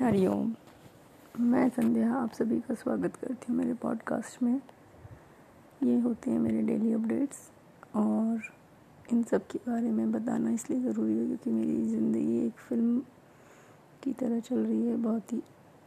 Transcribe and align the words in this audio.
हरिओम 0.00 0.52
मैं 1.40 1.68
संध्या 1.68 2.12
आप 2.14 2.32
सभी 2.32 2.58
का 2.60 2.74
स्वागत 2.74 3.16
करती 3.16 3.46
हूँ 3.48 3.56
मेरे 3.56 3.72
पॉडकास्ट 3.74 4.42
में। 4.42 4.60
ये 5.84 5.98
होते 6.00 6.30
हैं 6.30 6.38
मेरे 6.38 6.60
डेली 6.62 6.92
अपडेट्स 6.92 7.38
और 7.96 8.42
इन 9.12 9.22
सब 9.22 9.46
के 9.46 9.58
बारे 9.68 9.90
में 9.90 10.12
बताना 10.12 10.50
इसलिए 10.50 10.80
ज़रूरी 10.80 11.18
है 11.18 11.26
क्योंकि 11.26 11.50
मेरी 11.50 11.82
ज़िंदगी 11.86 12.38
एक 12.46 12.60
फ़िल्म 12.68 13.00
की 14.04 14.12
तरह 14.12 14.40
चल 14.40 14.58
रही 14.58 14.86
है, 14.86 14.96
बहुत 14.96 15.32
ही 15.32 15.42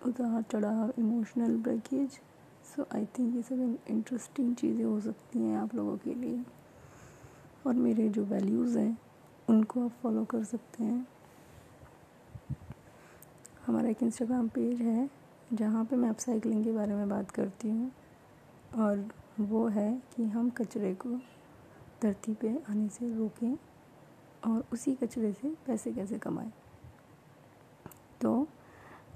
उतार 0.08 0.42
चढ़ाव 0.52 0.94
emotional 1.00 1.56
breakage 1.60 2.20
so 2.66 2.88
I 2.96 3.06
think 3.18 3.36
ये 3.36 3.42
सब 3.42 3.78
इंटरेस्टिंग 3.90 4.56
चीज़ें 4.56 4.84
हो 4.86 5.00
सकती 5.00 5.40
हैं 5.40 5.58
आप 5.58 5.76
लोगों 5.76 5.98
के 5.98 6.14
लिए। 6.16 6.44
और 7.68 7.74
मेरे 7.76 8.10
जो 8.10 8.26
वैल्यूज़ 8.26 8.78
हैं, 8.78 8.98
उनको 9.48 9.86
आप 9.86 9.92
फॉलो 10.04 10.26
कर 10.26 10.44
सकते 10.44 10.84
हैं। 10.84 11.06
हमारा 13.66 13.90
एक 13.90 14.04
इंस्टाग्राम 14.04 14.48
पेज 14.48 14.82
है, 14.82 15.10
जहाँ 15.54 15.84
पे 15.86 15.96
मैं 15.96 16.10
अपसाइकलिंग 16.10 16.64
के 16.64 16.72
बारे 16.72 16.94
में 16.94 17.10
बात 17.10 17.32
करती 17.32 17.70
हूँ। 17.70 17.92
और 18.78 19.06
वो 19.40 19.68
है 19.68 19.92
कि 20.16 20.24
हम 20.24 20.50
कचरे 20.50 20.94
को 20.96 21.10
धरती 22.04 22.34
पे 22.34 22.50
आने 22.70 22.88
से 22.90 23.14
रोकें 23.16 23.54
और 24.44 24.64
उसी 24.74 24.96
कचरे 24.96 25.32
से 25.34 25.54
पैसे 25.68 25.94
कैसे 25.94 26.18
कमाएँ। 26.18 26.52
तो 28.22 28.48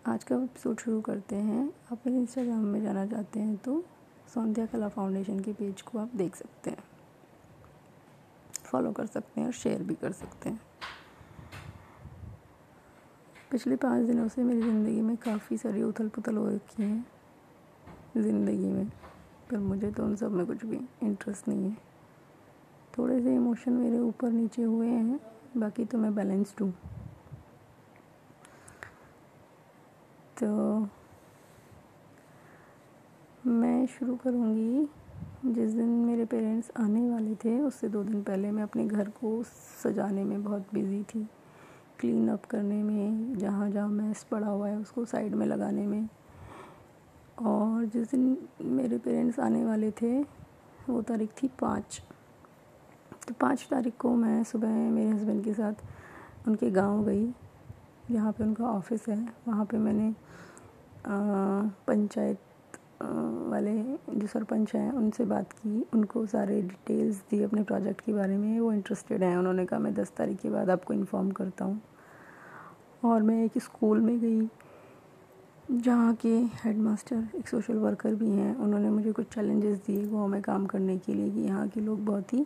आज 0.07 0.23
का 0.23 0.35
एपिसोड 0.35 0.79
शुरू 0.79 1.01
करते 1.01 1.35
हैं। 1.35 1.67
आप 1.91 2.07
मेरे 2.07 2.19
इंस्टाग्राम 2.19 2.65
में 2.65 2.81
जाना 2.81 3.05
चाहते 3.05 3.39
हैं 3.39 3.55
तो 3.57 3.83
सौंध्या 4.33 4.65
कला 4.65 4.87
फाउंडेशन 4.89 5.39
के 5.39 5.53
पेज 5.53 5.81
को 5.81 5.99
आप 5.99 6.15
देख 6.15 6.35
सकते 6.35 6.69
हैं। 6.69 6.83
फॉलो 8.65 8.91
कर 8.91 9.05
सकते 9.05 9.41
हैं 9.41 9.47
और 9.47 9.53
शेयर 9.53 9.83
भी 9.83 9.95
कर 9.95 10.11
सकते 10.11 10.49
हैं। 10.49 10.59
पिछले 13.51 13.75
पाँच 13.75 14.05
दिनों 14.05 14.27
से 14.27 14.43
मेरी 14.43 14.61
ज़िंदगी 14.61 15.01
में 15.01 15.15
काफ़ी 15.17 15.57
सारी 15.57 15.83
उथल 15.83 16.07
पुथल 16.09 16.37
हो 16.37 16.47
रखी 16.49 16.83
है। 16.83 17.03
ज़िंदगी 18.17 18.67
में, 18.67 18.87
पर 19.51 19.57
मुझे 19.57 19.91
तो 19.91 20.03
उन 20.03 20.15
सब 20.15 20.31
में 20.31 20.45
कुछ 20.45 20.65
भी 20.65 20.79
इंटरेस्ट 21.03 21.47
नहीं 21.47 21.69
है। 21.69 21.77
थोड़े 22.97 23.21
से 23.21 23.35
इमोशन 23.35 23.73
मेरे 23.73 23.99
ऊपर 23.99 24.31
नीचे 24.31 24.63
हुए 24.63 24.87
हैं, 24.87 25.19
बाकी 25.57 25.85
तो 25.85 25.97
मैं 25.97 26.13
बैलेंस्ड 26.15 26.61
हूँ। 26.61 26.73
तो 30.37 30.87
मैं 33.45 33.85
शुरू 33.87 34.15
करूँगी। 34.15 34.87
जिस 35.45 35.71
दिन 35.71 35.89
मेरे 36.05 36.25
पेरेंट्स 36.25 36.71
आने 36.79 37.09
वाले 37.09 37.35
थे, 37.35 37.59
उससे 37.59 37.89
दो 37.89 38.03
दिन 38.03 38.21
पहले 38.23 38.51
मैं 38.51 38.63
अपने 38.63 38.85
घर 38.85 39.09
को 39.09 39.41
सजाने 39.83 40.23
में 40.23 40.43
बहुत 40.43 40.73
बिज़ी 40.73 41.03
थी। 41.03 41.27
क्लीन 42.05 42.27
अप 42.29 42.43
करने 42.45 42.81
में, 42.83 43.37
जहाँ 43.37 43.69
जहाँ 43.69 43.87
मैस 43.89 44.23
पड़ा 44.23 44.47
हुआ 44.47 44.67
है, 44.67 44.77
उसको 44.77 45.03
साइड 45.05 45.35
में 45.35 45.45
लगाने 45.45 45.85
में। 45.87 46.07
और 47.41 47.85
जिस 47.85 48.11
दिन 48.11 48.37
मेरे 48.61 48.97
पेरेंट्स 48.97 49.39
आने 49.39 49.63
वाले 49.65 49.89
थे, 49.91 50.21
वो 50.89 51.01
तारीख 51.01 51.29
थी 51.41 51.47
पाँच। 51.61 52.01
तो 53.27 53.33
पाँच 53.41 53.67
तारीख 53.71 53.97
को 53.99 54.13
मैं 54.15 54.43
सुबह 54.43 54.67
मेरे 54.67 55.09
हस्बैंड 55.09 55.43
के 55.43 55.53
साथ 55.53 56.47
उनके 56.47 56.69
गाँव 56.71 57.03
गई। 57.05 57.25
जहाँ 58.11 58.31
पे 58.31 58.43
उनका 58.43 58.65
ऑफ़िस 58.65 59.07
है। 59.09 59.17
वहाँ 59.47 59.65
पे 59.65 59.77
मैंने 59.77 60.13
पंचायत 61.07 62.39
वाले 63.01 63.73
जो 64.09 64.27
सरपंच 64.27 64.75
हैं, 64.75 64.91
उनसे 64.91 65.25
बात 65.25 65.53
की। 65.53 65.81
उनको 65.93 66.25
सारे 66.25 66.61
डिटेल्स 66.61 67.23
दी 67.31 67.41
अपने 67.43 67.63
प्रोजेक्ट 67.63 68.01
के 68.01 68.13
बारे 68.13 68.37
में। 68.37 68.59
वो 68.59 68.71
इंटरेस्टेड 68.73 69.23
हैं। 69.23 69.35
उन्होंने 69.37 69.65
कहा, 69.65 69.79
मैं 69.79 69.93
दस 69.93 70.13
तारीख 70.17 70.39
के 70.39 70.49
बाद 70.49 70.69
आपको 70.69 70.93
इन्फॉर्म 70.93 71.31
करता 71.31 71.65
हूँ। 71.65 71.81
और 73.05 73.21
मैं 73.21 73.43
एक 73.45 73.57
स्कूल 73.57 73.99
में 74.01 74.19
गई, 74.19 74.47
जहाँ 75.71 76.13
के 76.15 76.29
हेडमास्टर 76.63 77.37
एक 77.37 77.47
सोशल 77.47 77.77
वर्कर 77.77 78.15
भी 78.15 78.29
हैं। 78.29 78.55
उन्होंने 78.55 78.89
मुझे 78.89 79.11
कुछ 79.11 79.27
चैलेंजेस 79.33 79.77
दिए 79.77 80.05
गाँव 80.05 80.27
में 80.27 80.41
काम 80.41 80.65
करने 80.65 80.97
के 80.97 81.13
लिए 81.13 81.29
कि 81.31 81.41
यहाँ 81.41 81.67
के 81.67 81.81
लोग 81.81 82.03
बहुत 82.05 82.33
ही 82.33 82.45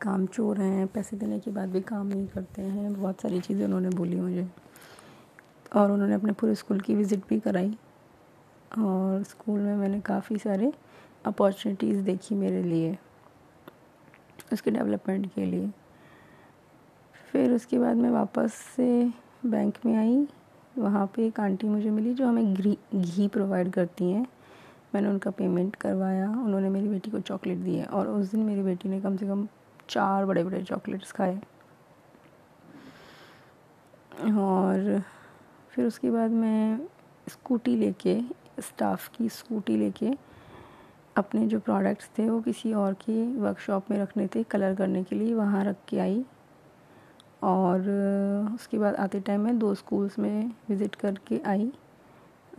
काम 0.00 0.26
चोर 0.26 0.60
हैं, 0.60 0.86
पैसे 0.86 1.16
देने 1.16 1.38
के 1.38 1.50
बाद 1.50 1.68
भी 1.68 1.80
काम 1.80 2.06
नहीं 2.06 2.26
करते 2.26 2.62
हैं। 2.62 2.92
बहुत 2.94 3.20
सारी 3.20 3.40
चीज़ें 3.40 3.64
उन्होंने 3.64 3.88
बोली 3.88 4.20
मुझे। 4.20 4.48
और 5.76 5.90
उन्होंने 5.90 6.14
अपने 6.14 6.32
पूरे 6.32 6.54
स्कूल 6.54 6.80
की 6.80 6.94
विज़िट 6.94 7.28
भी 7.28 7.40
कराई। 7.40 7.76
और 8.78 9.22
स्कूल 9.22 9.60
में 9.60 9.76
मैंने 9.76 10.00
काफ़ी 10.00 10.38
सारे 10.38 10.72
अपॉर्चुनिटीज़ 11.26 12.02
देखी 12.02 12.34
मेरे 12.34 12.62
लिए, 12.62 12.96
उसके 14.52 14.70
डेवलपमेंट 14.70 15.32
के 15.34 15.44
लिए। 15.44 15.70
फिर 17.32 17.52
उसके 17.52 17.78
बाद 17.78 17.96
मैं 17.96 18.10
वापस 18.10 18.54
से 18.76 18.90
बैंक 19.46 19.78
में 19.86 19.96
आई। 19.96 20.26
वहाँ 20.78 21.06
पे 21.06 21.26
एक 21.26 21.40
आंटी 21.40 21.68
मुझे 21.68 21.90
मिली 21.90 22.14
जो 22.14 22.26
हमें 22.26 22.54
घी 22.54 23.28
प्रोवाइड 23.28 23.70
करती 23.72 24.10
हैं। 24.10 24.26
मैंने 24.94 25.08
उनका 25.08 25.30
पेमेंट 25.30 25.76
करवाया। 25.76 26.28
उन्होंने 26.28 26.68
मेरी 26.68 26.88
बेटी 26.88 27.10
को 27.10 27.20
चॉकलेट 27.20 27.58
दिए 27.58 27.84
और 27.84 28.08
उस 28.08 28.30
दिन 28.30 28.40
मेरी 28.40 28.62
बेटी 28.62 28.88
ने 28.88 29.00
कम 29.00 29.16
से 29.16 29.26
कम 29.26 29.46
चार 29.88 30.24
बड़े 30.24 30.44
बड़े 30.44 30.62
चॉकलेट्स 30.62 31.12
खाए। 31.12 31.40
और 34.22 35.02
फिर 35.70 35.86
उसके 35.86 36.10
बाद 36.10 36.30
मैं 36.30 36.80
स्कूटी 37.28 37.76
लेके 37.76 38.20
स्टाफ 38.60 39.08
की 39.08 39.28
स्कूटी 39.28 39.76
लेके 39.76 40.10
अपने 41.16 41.46
जो 41.46 41.58
प्रोडक्ट्स 41.60 42.10
थे 42.18 42.28
वो 42.30 42.40
किसी 42.40 42.72
और 42.72 42.94
की 42.94 43.22
वर्कशॉप 43.36 43.90
में 43.90 43.98
रखने 43.98 44.26
थे 44.26 44.42
कलर 44.42 44.74
करने 44.74 45.02
के 45.04 45.16
लिए 45.16 45.34
वहाँ 45.34 45.64
रख 45.64 45.76
के 45.88 45.98
आई। 45.98 46.24
और 47.42 47.80
उसके 48.54 48.78
बाद 48.78 48.94
आते 48.94 49.20
टाइम 49.20 49.40
मैं 49.40 49.58
दो 49.58 49.74
स्कूल्स 49.74 50.18
में 50.18 50.52
विज़िट 50.68 50.94
करके 50.94 51.40
आई 51.46 51.70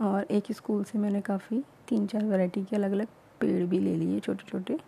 और 0.00 0.26
एक 0.30 0.52
स्कूल 0.52 0.82
से 0.84 0.98
मैंने 0.98 1.20
काफ़ी 1.20 1.62
तीन 1.88 2.06
चार 2.06 2.24
वैरायटी 2.24 2.64
के 2.64 2.76
अलग 2.76 2.92
अलग 2.92 3.06
पेड़ 3.40 3.64
भी 3.66 3.78
ले 3.78 3.94
लिए 3.96 4.20
छोटे 4.20 4.44
छोटे 4.48 4.78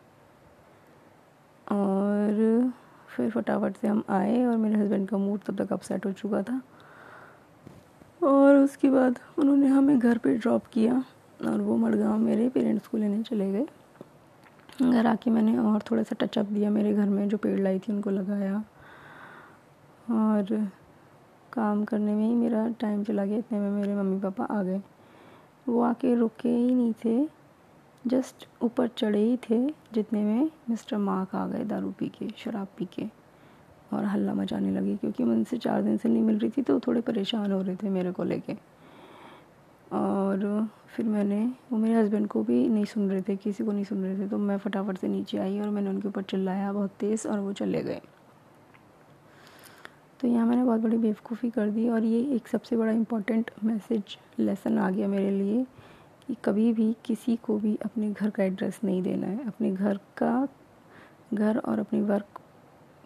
और 1.67 2.73
फिर 3.09 3.31
फटाफट 3.31 3.77
से 3.77 3.89
हम 3.89 4.03
आए 4.11 4.45
और 4.45 4.57
मेरे 4.57 4.77
हस्बैंड 4.77 5.09
का 5.09 5.19
मूड 5.19 5.41
तब 5.47 5.63
तक 5.63 5.73
अपसेट 5.73 6.07
हो 6.07 6.13
चुका 6.13 6.43
था। 6.43 6.61
और 8.23 8.57
उसके 8.57 8.91
बाद 8.91 9.19
उन्होंने 9.39 9.67
हमें 9.69 9.99
घर 9.99 10.19
पे 10.19 10.35
ड्रॉप 10.37 10.67
किया 10.73 11.03
और 11.47 11.61
वो 11.61 11.77
मड़गांव 11.77 12.19
मेरे 12.19 12.49
पेरेंट्स 12.49 12.87
को 12.87 12.99
लेने 12.99 13.23
चले 13.23 13.51
गए। 13.53 13.67
घर 14.83 15.07
आके 15.07 15.31
मैंने 15.31 15.57
और 15.59 15.83
थोड़ा 15.91 16.03
सा 16.03 16.17
टचअप 16.21 16.47
दिया 16.47 16.71
मेरे 16.71 16.93
घर 16.95 17.09
में 17.09 17.29
जो 17.29 17.37
पेड़ 17.37 17.59
लाई 17.61 17.79
थी 17.79 17.93
उनको 17.93 18.11
लगाया। 18.11 18.63
और 20.11 20.69
काम 21.53 21.85
करने 21.85 22.15
में 22.15 22.27
ही 22.27 22.35
मेरा 22.35 22.67
टाइम 22.81 23.03
चला 23.05 23.25
गया, 23.25 23.39
इतने 23.39 23.59
में 23.59 23.71
मेरे 23.71 23.95
मम्मी 23.95 24.19
पापा 24.21 24.45
आ 24.45 24.63
गए। 24.63 24.81
वो 25.69 25.81
आके 25.83 26.15
रुके 26.15 26.49
ही 26.49 26.75
नहीं 26.75 26.93
थे 27.05 27.27
जस्ट 28.05 28.47
ऊपर 28.63 28.89
चढ़े 28.89 29.19
ही 29.19 29.37
थे, 29.51 29.67
जितने 29.93 30.23
में 30.25 30.51
मिस्टर 30.71 30.97
मार्क 30.97 31.35
आ 31.35 31.47
गए, 31.47 31.65
दारू 31.65 31.91
पी 31.91 32.09
के, 32.09 32.29
शराब 32.37 32.69
पी 32.79 32.85
के, 32.95 33.05
और 33.93 34.05
हल्ला 34.05 34.35
मचाने 34.35 34.71
लगे, 34.71 34.97
क्योंकि 34.97 35.25
मैं 35.25 35.37
उनसे 35.37 35.59
चार 35.59 35.83
दिन 35.83 35.97
से 35.97 36.09
नहीं 36.09 36.23
मिल 36.23 36.39
रही 36.39 36.51
थी 36.51 36.63
तो 36.63 36.79
थोड़े 36.81 37.01
परेशान 37.01 37.53
हो 37.53 37.61
रहे 37.63 37.77
थे 37.77 37.91
मेरे 37.91 38.13
को 38.13 38.25
लेके। 38.25 38.57
और 39.93 40.69
फिर 40.97 41.07
मैंने, 41.07 41.45
वो 41.73 41.79
मेरे 41.79 41.95
हस्बैंड 41.95 42.27
को 42.29 42.43
भी 42.43 42.67
नहीं 42.69 42.85
सुन 42.85 43.09
रहे 43.11 43.23
थे, 43.23 43.37
किसी 43.37 43.65
को 43.65 43.73
नहीं 43.73 43.85
सुन 43.85 44.03
रहे 44.05 44.19
थे 44.19 44.29
तो 44.29 44.39
मैं 44.39 44.59
फटाफट 44.59 44.99
से 44.99 45.09
नीचे 45.09 45.39
आई 45.39 45.59
और 45.61 45.71
मैंने 45.71 45.91
उनके 45.91 46.09
ऊपर 46.09 46.23
चिल्लाया 46.23 46.73
बहुत 46.73 46.91
तेज़ 47.01 47.27
और 47.29 47.39
वो 47.39 47.53
चले 47.53 47.83
गए। 47.83 48.01
तो 50.21 50.29
यहाँ 50.29 50.47
मैंने 50.47 50.65
बहुत 50.65 50.81
बड़ी 50.81 50.97
बेवकूफ़ी 50.97 51.51
कर 51.51 51.71
दी 51.71 51.89
और 51.89 52.05
ये 52.05 52.21
एक 52.37 52.49
सबसे 52.49 52.77
बड़ा 52.77 52.93
इम्पोर्टेंट 52.93 53.51
मैसेज 53.65 54.19
लेसन 54.39 54.79
आ 54.79 54.91
गया 54.91 55.09
मेरे 55.09 55.31
लिए 55.31 55.67
कि 56.27 56.37
कभी 56.45 56.73
भी 56.73 56.97
किसी 57.05 57.37
को 57.37 57.59
भी 57.59 57.79
अपने 57.85 58.11
घर 58.11 58.31
का 58.31 58.45
एड्रेस 58.45 58.81
नहीं 58.85 59.03
देना 59.03 59.27
है। 59.27 59.47
अपने 59.47 59.71
घर 59.73 59.97
का, 59.97 60.49
घर 61.35 61.59
और 61.59 61.79
अपने 61.79 62.03
वर्क 62.03 62.41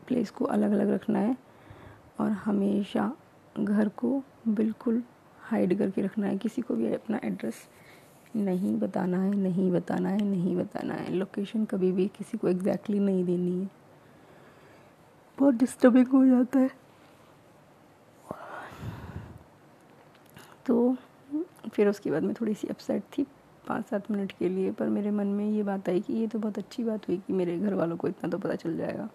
प्लेस 0.07 0.31
को 0.31 0.45
अलग 0.45 0.71
अलग 0.71 0.91
रखना 0.91 1.19
है 1.19 1.37
और 2.21 2.31
हमेशा 2.31 3.13
घर 3.59 3.89
को 3.89 4.23
बिल्कुल 4.49 5.03
हाइड 5.41 5.79
करके 5.79 6.03
रखना 6.03 6.27
है। 6.27 6.39
किसी 6.39 6.63
को 6.63 6.75
भी 6.75 6.93
अपना 6.93 7.21
एड्रेस 7.25 7.55
नहीं 8.37 8.79
बताना 8.79 9.23
है, 9.23 9.35
नहीं 9.35 9.73
बताना 9.73 10.09
है, 10.09 10.25
नहीं 10.25 10.57
बताना 10.57 10.95
है। 10.95 11.13
लोकेशन 11.15 11.65
कभी 11.65 11.93
भी 11.93 12.09
किसी 12.09 12.39
को 12.39 12.49
एग्जैक्टली 12.49 12.99
exactly 12.99 13.15
नहीं 13.15 13.37
देनी 13.37 13.61
है। 13.61 13.71
बहुत 15.39 15.55
डिस्टर्बिंग 15.55 16.07
हो 16.07 16.27
जाता 16.27 16.59
है। 16.59 16.88
तो 20.69 20.97
फिर 21.73 21.89
उसके 21.89 22.11
बाद 22.11 22.23
मैं 22.23 22.35
थोड़ी 22.41 22.55
सी 22.55 22.69
अपसेट 22.69 23.03
थी 23.19 23.27
पाँच 23.69 23.87
सात 23.87 24.11
मिनट 24.11 24.33
के 24.33 24.49
लिए, 24.49 24.71
पर 24.73 24.89
मेरे 24.89 25.11
मन 25.11 25.27
में 25.27 25.45
ये 25.47 25.63
बात 25.63 25.89
आई 25.89 26.01
कि 26.01 26.13
ये 26.13 26.27
तो 26.27 26.39
बहुत 26.39 26.59
अच्छी 26.59 26.85
बात 26.85 27.09
हुई 27.09 27.17
कि 27.17 27.33
मेरे 27.33 27.59
घर 27.59 27.75
वालों 27.75 27.97
को 27.97 28.09
इतना 28.09 28.31
तो 28.31 28.39
पता 28.39 28.55
चल 28.55 28.77
जाएगा 28.77 29.09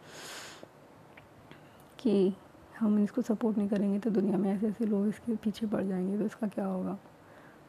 कि 1.99 2.33
हम 2.79 2.97
इसको 2.99 3.21
सपोर्ट 3.21 3.57
नहीं 3.57 3.69
करेंगे 3.69 3.99
तो 3.99 4.09
दुनिया 4.09 4.37
में 4.37 4.51
ऐसे 4.53 4.67
ऐसे 4.67 4.85
लोग 4.85 5.07
इसके 5.07 5.35
पीछे 5.35 5.67
पड़ 5.67 5.83
जाएँगे 5.83 6.17
तो 6.17 6.25
इसका 6.25 6.47
क्या 6.47 6.65
होगा? 6.65 6.97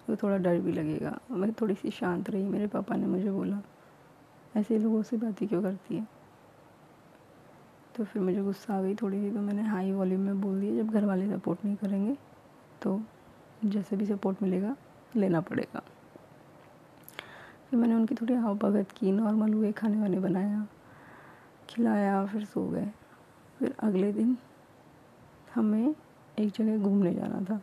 तो 0.06 0.16
थोड़ा 0.16 0.36
डर 0.38 0.58
भी 0.60 0.72
लगेगा। 0.72 1.18
मैं 1.30 1.52
थोड़ी 1.52 1.74
सी 1.74 1.90
शांत 1.90 2.30
रही, 2.30 2.42
मेरे 2.42 2.66
पापा 2.66 2.96
ने 2.96 3.06
मुझे 3.06 3.30
बोला, 3.30 3.60
ऐसे 4.56 4.78
लोगों 4.78 5.02
से 5.02 5.16
बातें 5.16 5.46
क्यों 5.48 5.62
करती 5.62 5.96
है? 5.96 6.06
तो 7.96 8.04
फिर 8.04 8.22
मुझे 8.22 8.42
गुस्सा 8.42 8.74
आ 8.74 8.82
गई 8.82 8.94
थोड़ी 8.94 9.20
सी 9.20 9.30
तो 9.30 9.40
मैंने 9.40 9.62
हाई 9.62 9.92
वॉल्यूम 9.92 10.20
में 10.20 10.40
बोल 10.40 10.60
दिया, 10.60 10.76
जब 10.76 10.90
घर 10.90 11.04
वाले 11.04 11.30
सपोर्ट 11.30 11.64
नहीं 11.64 11.76
करेंगे 11.76 12.16
तो 12.82 13.00
जैसे 13.64 13.96
भी 13.96 14.06
सपोर्ट 14.06 14.42
मिलेगा, 14.42 14.76
लेना 15.16 15.40
पड़ेगा। 15.40 15.82
फिर 17.70 17.80
मैंने 17.80 17.94
उनकी 17.94 18.14
थोड़ी 18.14 18.34
हाव 18.34 18.58
भगत 18.58 18.90
की 18.90 19.12
नॉर्मल 19.12 19.52
हुए, 19.52 19.72
खाने 19.72 20.00
वाने 20.00 20.18
बनाया, 20.18 20.66
खिलाया, 21.68 22.26
फिर 22.26 22.44
सो 22.44 22.68
गए। 22.68 22.90
फिर 23.58 23.74
अगले 23.78 24.12
दिन 24.12 24.36
हमें 25.54 25.94
एक 26.38 26.50
जगह 26.50 26.78
घूमने 26.78 27.14
जाना 27.14 27.40
था, 27.40 27.60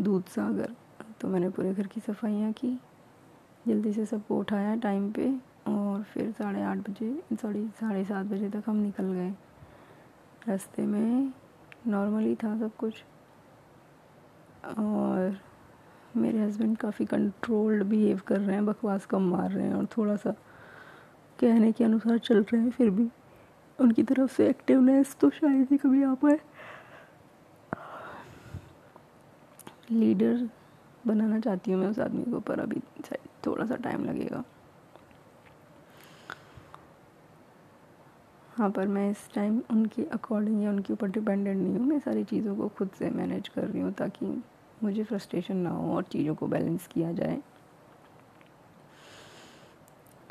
दूध 0.00 0.24
सागर। 0.24 0.74
तो 1.20 1.28
मैंने 1.28 1.48
पूरे 1.48 1.74
घर 1.74 1.86
की 1.86 2.00
सफाइयाँ 2.00 2.52
की, 2.52 2.80
जल्दी 3.68 3.92
से 3.92 4.06
सबको 4.06 4.38
उठाया 4.38 4.74
टाइम 4.76 5.10
पे 5.12 5.30
और 5.66 6.02
फिर 6.02 6.30
साढ़े 6.32 6.62
आठ 6.62 6.78
बजे 6.78 7.22
सॉरी 7.32 7.68
साढ़े 7.68 8.04
सात 8.04 8.26
बजे 8.26 8.50
तक 8.50 8.62
हम 8.66 8.76
निकल 8.76 9.12
गए। 9.12 9.30
रास्ते 10.48 10.82
में 10.82 11.32
नॉर्मली 11.86 12.34
था 12.34 12.58
सब 12.58 12.76
कुछ। 12.76 13.04
और 14.68 15.38
मेरे 16.16 16.38
हस्बैंड 16.38 16.76
काफ़ी 16.78 17.04
कंट्रोल्ड 17.04 17.82
बिहेव 17.84 18.20
कर 18.26 18.40
रहे 18.40 18.54
हैं, 18.56 18.64
बकवास 18.66 19.06
कम 19.06 19.30
मार 19.30 19.50
रहे 19.50 19.66
हैं 19.66 19.74
और 19.74 19.86
थोड़ा 19.96 20.16
सा 20.16 20.30
कहने 21.38 21.70
के 21.72 21.84
अनुसार 21.84 22.18
चल 22.18 22.42
रहे 22.42 22.60
हैं 22.62 22.70
फिर 22.70 22.90
भी। 22.90 23.08
उनकी 23.78 24.02
तरफ़ 24.02 24.32
से 24.32 24.48
एक्टिवनेस 24.48 25.16
तो 25.20 25.30
शायद 25.30 25.68
ही 25.70 25.76
कभी 25.76 26.02
आ 26.02 26.14
पाए। 26.14 26.38
लीडर 29.90 30.48
बनाना 31.06 31.40
चाहती 31.40 31.72
हूँ 31.72 31.80
मैं 31.80 31.88
उस 31.88 31.98
आदमी 31.98 32.24
को, 32.24 32.40
पर 32.40 32.60
अभी 32.60 32.80
थोड़ा 33.46 33.66
सा 33.66 33.76
टाइम 33.76 34.04
लगेगा। 34.04 34.42
हाँ 38.56 38.70
पर 38.70 38.86
मैं 38.88 39.10
इस 39.10 39.28
टाइम 39.34 39.60
उनके 39.70 40.04
अकॉर्डिंग 40.04 40.62
या 40.62 40.70
उनके 40.70 40.92
ऊपर 40.92 41.08
डिपेंडेंट 41.10 41.56
नहीं 41.56 41.76
हूँ। 41.76 41.86
मैं 41.86 41.98
सारी 42.00 42.24
चीज़ों 42.24 42.54
को 42.56 42.68
खुद 42.68 42.90
से 42.98 43.10
मैनेज 43.10 43.48
कर 43.48 43.64
रही 43.64 43.80
हूँ 43.82 43.92
ताकि 43.92 44.26
मुझे 44.82 45.04
फ्रस्ट्रेशन 45.04 45.56
ना 45.56 45.70
हो 45.70 45.94
और 45.96 46.02
चीज़ों 46.02 46.34
को 46.34 46.46
बैलेंस 46.46 46.86
किया 46.86 47.12
जाए। 47.12 47.38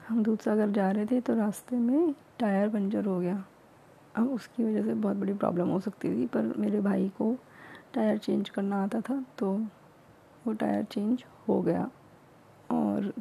हम 0.07 0.23
दूध 0.23 0.39
सागर 0.39 0.69
जा 0.71 0.89
रहे 0.91 1.05
थे 1.05 1.19
तो 1.21 1.35
रास्ते 1.35 1.75
में 1.75 2.13
टायर 2.39 2.69
पंचर 2.69 3.05
हो 3.05 3.19
गया। 3.19 3.43
अब 4.15 4.29
उसकी 4.29 4.63
वजह 4.63 4.83
से 4.83 4.93
बहुत 4.93 5.17
बड़ी 5.17 5.33
प्रॉब्लम 5.33 5.69
हो 5.69 5.79
सकती 5.79 6.09
थी, 6.09 6.25
पर 6.25 6.53
मेरे 6.57 6.81
भाई 6.81 7.07
को 7.17 7.35
टायर 7.93 8.17
चेंज 8.17 8.49
करना 8.49 8.83
आता 8.83 9.01
था 9.01 9.23
तो 9.37 9.51
वो 10.45 10.53
टायर 10.53 10.83
चेंज 10.83 11.23
हो 11.47 11.61
गया। 11.61 11.89
और 12.71 13.13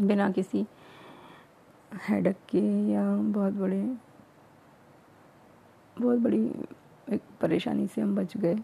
बिना 0.00 0.30
किसी 0.30 0.66
हेडक 2.08 2.36
के 2.48 2.60
या 2.90 3.04
बहुत 3.16 3.52
बड़े, 3.52 3.82
बहुत 5.96 6.18
बड़ी 6.18 6.44
एक 7.08 7.22
परेशानी 7.40 7.86
से 7.86 8.00
हम 8.00 8.14
बच 8.16 8.36
गए। 8.36 8.58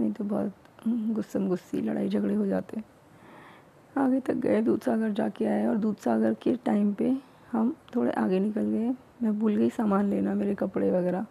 नहीं 0.00 0.12
तो 0.12 0.24
बहुत 0.24 0.52
गुस्सम 1.14 1.48
गुस्सी 1.48 1.80
लड़ाई 1.80 2.08
झगड़े 2.08 2.34
हो। 2.34 2.46
जाते 2.46 2.82
आगे 3.96 4.20
तक 4.20 4.34
गए, 4.34 4.60
दूध 4.62 4.80
सागर 4.80 5.12
जाके 5.12 5.44
आए 5.44 5.66
और 5.66 5.76
दूध 5.76 5.96
सागर 5.96 6.34
के 6.42 6.54
टाइम 6.64 6.92
पे 6.94 7.16
हम 7.52 7.74
थोड़े 7.94 8.10
आगे 8.12 8.38
निकल 8.40 8.64
गए। 8.64 8.94
मैं 9.22 9.38
भूल 9.38 9.56
गई 9.56 9.70
सामान 9.70 10.10
लेना, 10.10 10.34
मेरे 10.34 10.54
कपड़े 10.54 10.90
वगैरह। 10.90 11.26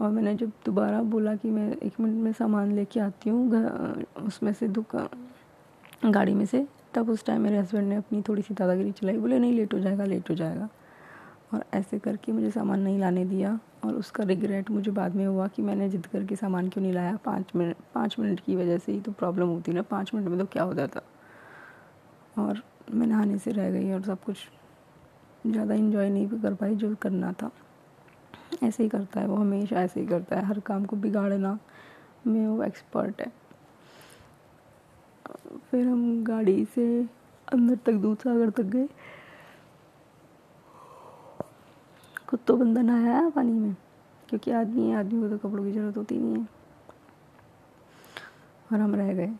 और 0.00 0.10
मैंने 0.10 0.34
जब 0.34 0.52
दोबारा 0.66 1.02
बोला 1.04 1.34
कि 1.36 1.50
मैं 1.50 1.70
एक 1.72 2.00
मिनट 2.00 2.22
में 2.24 2.32
सामान 2.32 2.72
लेके 2.72 3.00
आती 3.00 3.30
हूँ 3.30 4.04
उसमें 4.26 4.52
से 4.52 4.68
दुकान 4.68 6.10
गाड़ी 6.12 6.34
में 6.34 6.44
से, 6.46 6.66
तब 6.94 7.10
उस 7.10 7.24
टाइम 7.26 7.42
मेरे 7.42 7.58
हस्बैंड 7.58 7.88
ने 7.88 7.96
अपनी 7.96 8.22
थोड़ी 8.28 8.42
सी 8.42 8.54
दादागिरी 8.54 8.92
चलाई। 8.92 9.16
बोले, 9.16 9.38
नहीं 9.38 9.52
लेट 9.52 9.74
हो 9.74 9.78
जाएगा 9.78 10.04
लेट 10.04 10.30
हो 10.30 10.34
जाएगा। 10.34 10.68
और 11.54 11.64
ऐसे 11.74 11.98
करके 11.98 12.32
मुझे 12.32 12.50
सामान 12.50 12.80
नहीं 12.80 12.98
लाने 12.98 13.24
दिया 13.24 13.58
और 13.84 13.94
उसका 13.94 14.24
रिग्रेट 14.24 14.70
मुझे 14.70 14.90
बाद 14.90 15.14
में 15.14 15.26
हुआ 15.26 15.46
कि 15.46 15.62
मैंने 15.62 15.88
जिद 15.88 16.06
करके 16.06 16.36
सामान 16.36 16.68
क्यों 16.68 16.82
नहीं 16.82 16.92
लाया। 16.92 17.16
पाँच 17.24 17.52
मिनट 17.56 17.76
पाँच 17.94 18.16
मिनट 18.18 18.40
की 18.40 18.56
वजह 18.56 18.78
से 18.78 18.92
ही 18.92 19.00
तो 19.00 19.12
प्रॉब्लम 19.12 19.48
होती 19.48 19.72
ना, 19.72 19.82
पाँच 19.82 20.14
मिनट 20.14 20.28
में 20.28 20.38
तो 20.38 20.46
क्या 20.46 20.62
हो 20.62 20.74
जाता। 20.74 21.00
और 22.38 22.62
मैं 22.90 23.06
नहाने 23.06 23.38
से 23.38 23.50
रह 23.50 23.70
गई 23.70 23.92
और 23.92 24.02
सब 24.02 24.22
कुछ 24.22 24.48
ज़्यादा 25.46 25.74
इन्जॉय 25.74 26.10
नहीं 26.10 26.26
भी 26.28 26.38
कर 26.40 26.54
पाई 26.54 26.74
जो 26.74 26.94
करना 26.94 27.32
था। 27.32 27.50
ऐसे 28.62 28.82
ही 28.82 28.88
करता 28.88 29.20
है 29.20 29.26
वो, 29.26 29.36
हमेशा 29.36 29.80
ऐसे 29.82 30.00
ही 30.00 30.06
करता 30.06 30.36
है। 30.36 30.44
हर 30.46 30.60
काम 30.60 30.84
को 30.84 30.96
बिगाड़ना 30.96 31.58
में 32.26 32.46
वो 32.46 32.62
एक्सपर्ट 32.62 33.20
है। 33.20 33.32
फिर 35.70 35.86
हम 35.86 36.22
गाड़ी 36.24 36.64
से 36.64 36.84
अंदर 37.48 37.76
तक 37.86 37.92
दूध 37.92 38.18
सागर 38.18 38.50
तक 38.50 38.64
गए। 38.66 38.88
खुद 42.32 42.40
तो 42.46 42.56
बंदा 42.56 42.82
नहाया 42.82 43.18
है 43.18 43.30
पानी 43.30 43.52
में, 43.52 43.76
क्योंकि 44.28 44.50
आदमी 44.50 44.88
है, 44.88 44.96
आदमी 44.96 45.20
को 45.20 45.28
तो 45.28 45.48
कपड़ों 45.48 45.64
की 45.64 45.72
ज़रूरत 45.72 45.96
होती 45.96 46.18
नहीं 46.18 46.36
है। 46.36 46.48
और 48.72 48.80
हम 48.80 48.94
रह 48.94 49.12
गए। 49.14 49.32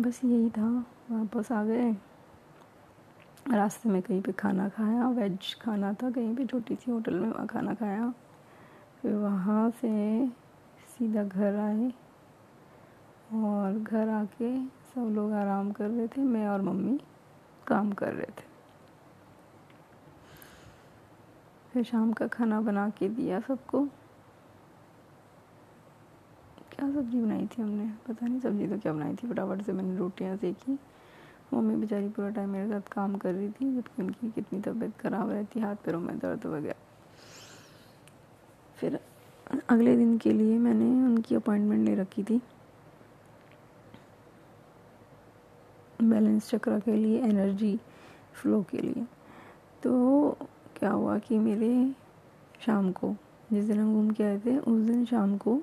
बस 0.00 0.20
यही 0.24 0.50
था, 0.50 0.68
वापस 1.10 1.52
आ 1.52 1.64
गए। 1.64 1.90
रास्ते 3.50 3.88
में 3.88 4.02
कहीं 4.02 4.22
पे 4.22 4.32
खाना 4.32 4.68
खाया, 4.68 5.08
वेज 5.08 5.54
खाना 5.54 5.92
था, 5.92 6.10
कहीं 6.10 6.36
पे 6.36 6.46
छोटी 6.46 6.74
सी 6.74 6.90
होटल 6.90 7.14
में 7.14 7.28
वहाँ 7.28 7.46
खाना 7.46 7.74
खाया। 7.74 8.14
फिर 9.02 9.12
वहाँ 9.12 9.70
से 9.70 10.26
सीधा 10.88 11.24
घर 11.24 11.56
आए 11.56 11.92
और 13.34 13.78
घर 13.78 14.08
आके 14.08 14.56
सब 14.64 15.12
लोग 15.14 15.32
आराम 15.32 15.72
कर 15.72 15.90
रहे 15.90 16.08
थे, 16.08 16.20
मैं 16.20 16.48
और 16.48 16.62
मम्मी 16.62 17.00
काम 17.66 17.92
कर 17.92 18.12
रहे 18.12 18.26
थे। 18.26 18.53
फिर 21.74 21.84
शाम 21.84 22.12
का 22.12 22.26
खाना 22.26 22.60
बना 22.60 22.88
के 22.88 23.08
दिया 23.08 23.38
सबको। 23.40 23.80
क्या 26.72 26.90
सब्ज़ी 26.92 27.20
बनाई 27.20 27.46
थी 27.46 27.62
हमने? 27.62 27.86
पता 28.08 28.26
नहीं 28.26 28.40
सब्ज़ी 28.40 28.66
तो 28.68 28.78
क्या 28.78 28.92
बनाई 28.92 29.14
थी, 29.14 29.28
फटाफट 29.28 29.62
से 29.62 29.72
मैंने 29.72 29.96
रोटियाँ 29.96 30.36
सेकी। 30.36 30.78
मम्मी 31.54 31.76
बेचारी 31.76 32.08
पूरा 32.08 32.28
टाइम 32.30 32.50
मेरे 32.50 32.68
साथ 32.68 32.92
काम 32.92 33.16
कर 33.16 33.32
रही 33.32 33.48
थी, 33.50 33.74
जबकि 33.76 34.02
उनकी 34.02 34.30
कितनी 34.30 34.60
तबीयत 34.60 34.96
ख़राब 35.00 35.30
रहती, 35.30 35.60
हाथ 35.60 35.76
पैरों 35.76 36.00
में 36.00 36.18
दर्द 36.18 36.46
वगैरह 36.46 36.74
फिर 38.76 38.98
अगले 39.70 39.96
दिन 39.96 40.16
के 40.18 40.32
लिए 40.32 40.58
मैंने 40.58 40.90
उनकी 41.04 41.34
अपॉइंटमेंट 41.34 41.88
ले 41.88 41.94
रखी 41.94 42.22
थी। 42.22 42.40
बैलेंस 46.02 46.50
चक्र 46.50 46.80
के 46.80 46.96
लिए, 46.96 47.20
एनर्जी 47.22 47.78
फ्लो 48.32 48.62
के 48.62 48.78
लिए। 48.78 49.06
तो 49.82 50.36
क्या 50.76 50.90
हुआ 50.90 51.18
कि 51.18 51.38
मेरे 51.38 51.94
शाम 52.60 52.92
को, 52.92 53.16
जिस 53.52 53.64
दिन 53.64 53.78
हम 53.78 53.94
घूम 53.94 54.10
के 54.10 54.24
आए 54.24 54.38
थे, 54.38 54.58
उस 54.58 54.82
दिन 54.82 55.04
शाम 55.04 55.36
को 55.36 55.54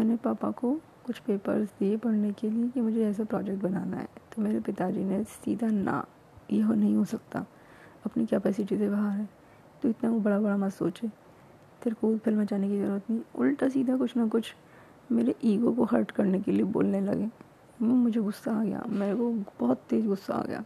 मैंने 0.00 0.16
पापा 0.16 0.50
को 0.50 0.80
कुछ 1.06 1.18
पेपर्स 1.18 1.68
दिए 1.80 1.96
पढ़ने 1.96 2.32
के 2.32 2.50
लिए 2.50 2.68
कि 2.68 2.80
मुझे 2.80 3.06
ऐसा 3.06 3.24
प्रोजेक्ट 3.24 3.62
बनाना 3.62 3.96
है। 3.96 4.04
तो 4.04 4.42
मेरे 4.42 4.60
पिताजी 4.60 5.04
ने 5.04 5.24
सीधा, 5.24 5.66
ना, 5.66 6.06
यह 6.52 6.68
नहीं 6.68 6.96
हो 6.96 7.04
सकता। 7.04 7.46
अपनी 8.06 8.26
कैपेसिटी 8.26 8.78
से 8.78 8.90
बाहर 8.90 9.18
है। 9.18 9.28
तो 9.82 9.88
इतना 9.88 10.10
वो 10.10 10.20
बड़ा 10.20 10.40
बड़ा 10.40 10.56
मत 10.56 10.72
सोचे। 10.72 11.08
तेरे 11.82 11.96
को 12.00 12.18
फ़िल्म 12.18 12.40
मचाने 12.40 12.68
की 12.68 12.78
ज़रूरत 12.78 13.10
नहीं। 13.10 13.20
उल्टा 13.34 13.68
सीधा 13.68 13.96
कुछ 13.96 14.16
ना 14.16 14.28
कुछ 14.28 14.54
मेरे 15.12 15.34
ईगो 15.44 15.72
को 15.72 15.84
हर्ट 15.84 16.10
करने 16.10 16.40
के 16.40 16.52
लिए 16.52 16.64
बोलने 16.64 17.00
लगे। 17.00 17.30
मुझे 17.82 18.20
गुस्सा 18.20 18.60
आ 18.60 18.64
गया। 18.64 18.84
मेरे 18.88 19.16
को 19.16 19.32
बहुत 19.32 19.78
तेज़ 19.90 20.06
गुस्सा 20.06 20.34
आ 20.34 20.42
गया। 20.42 20.64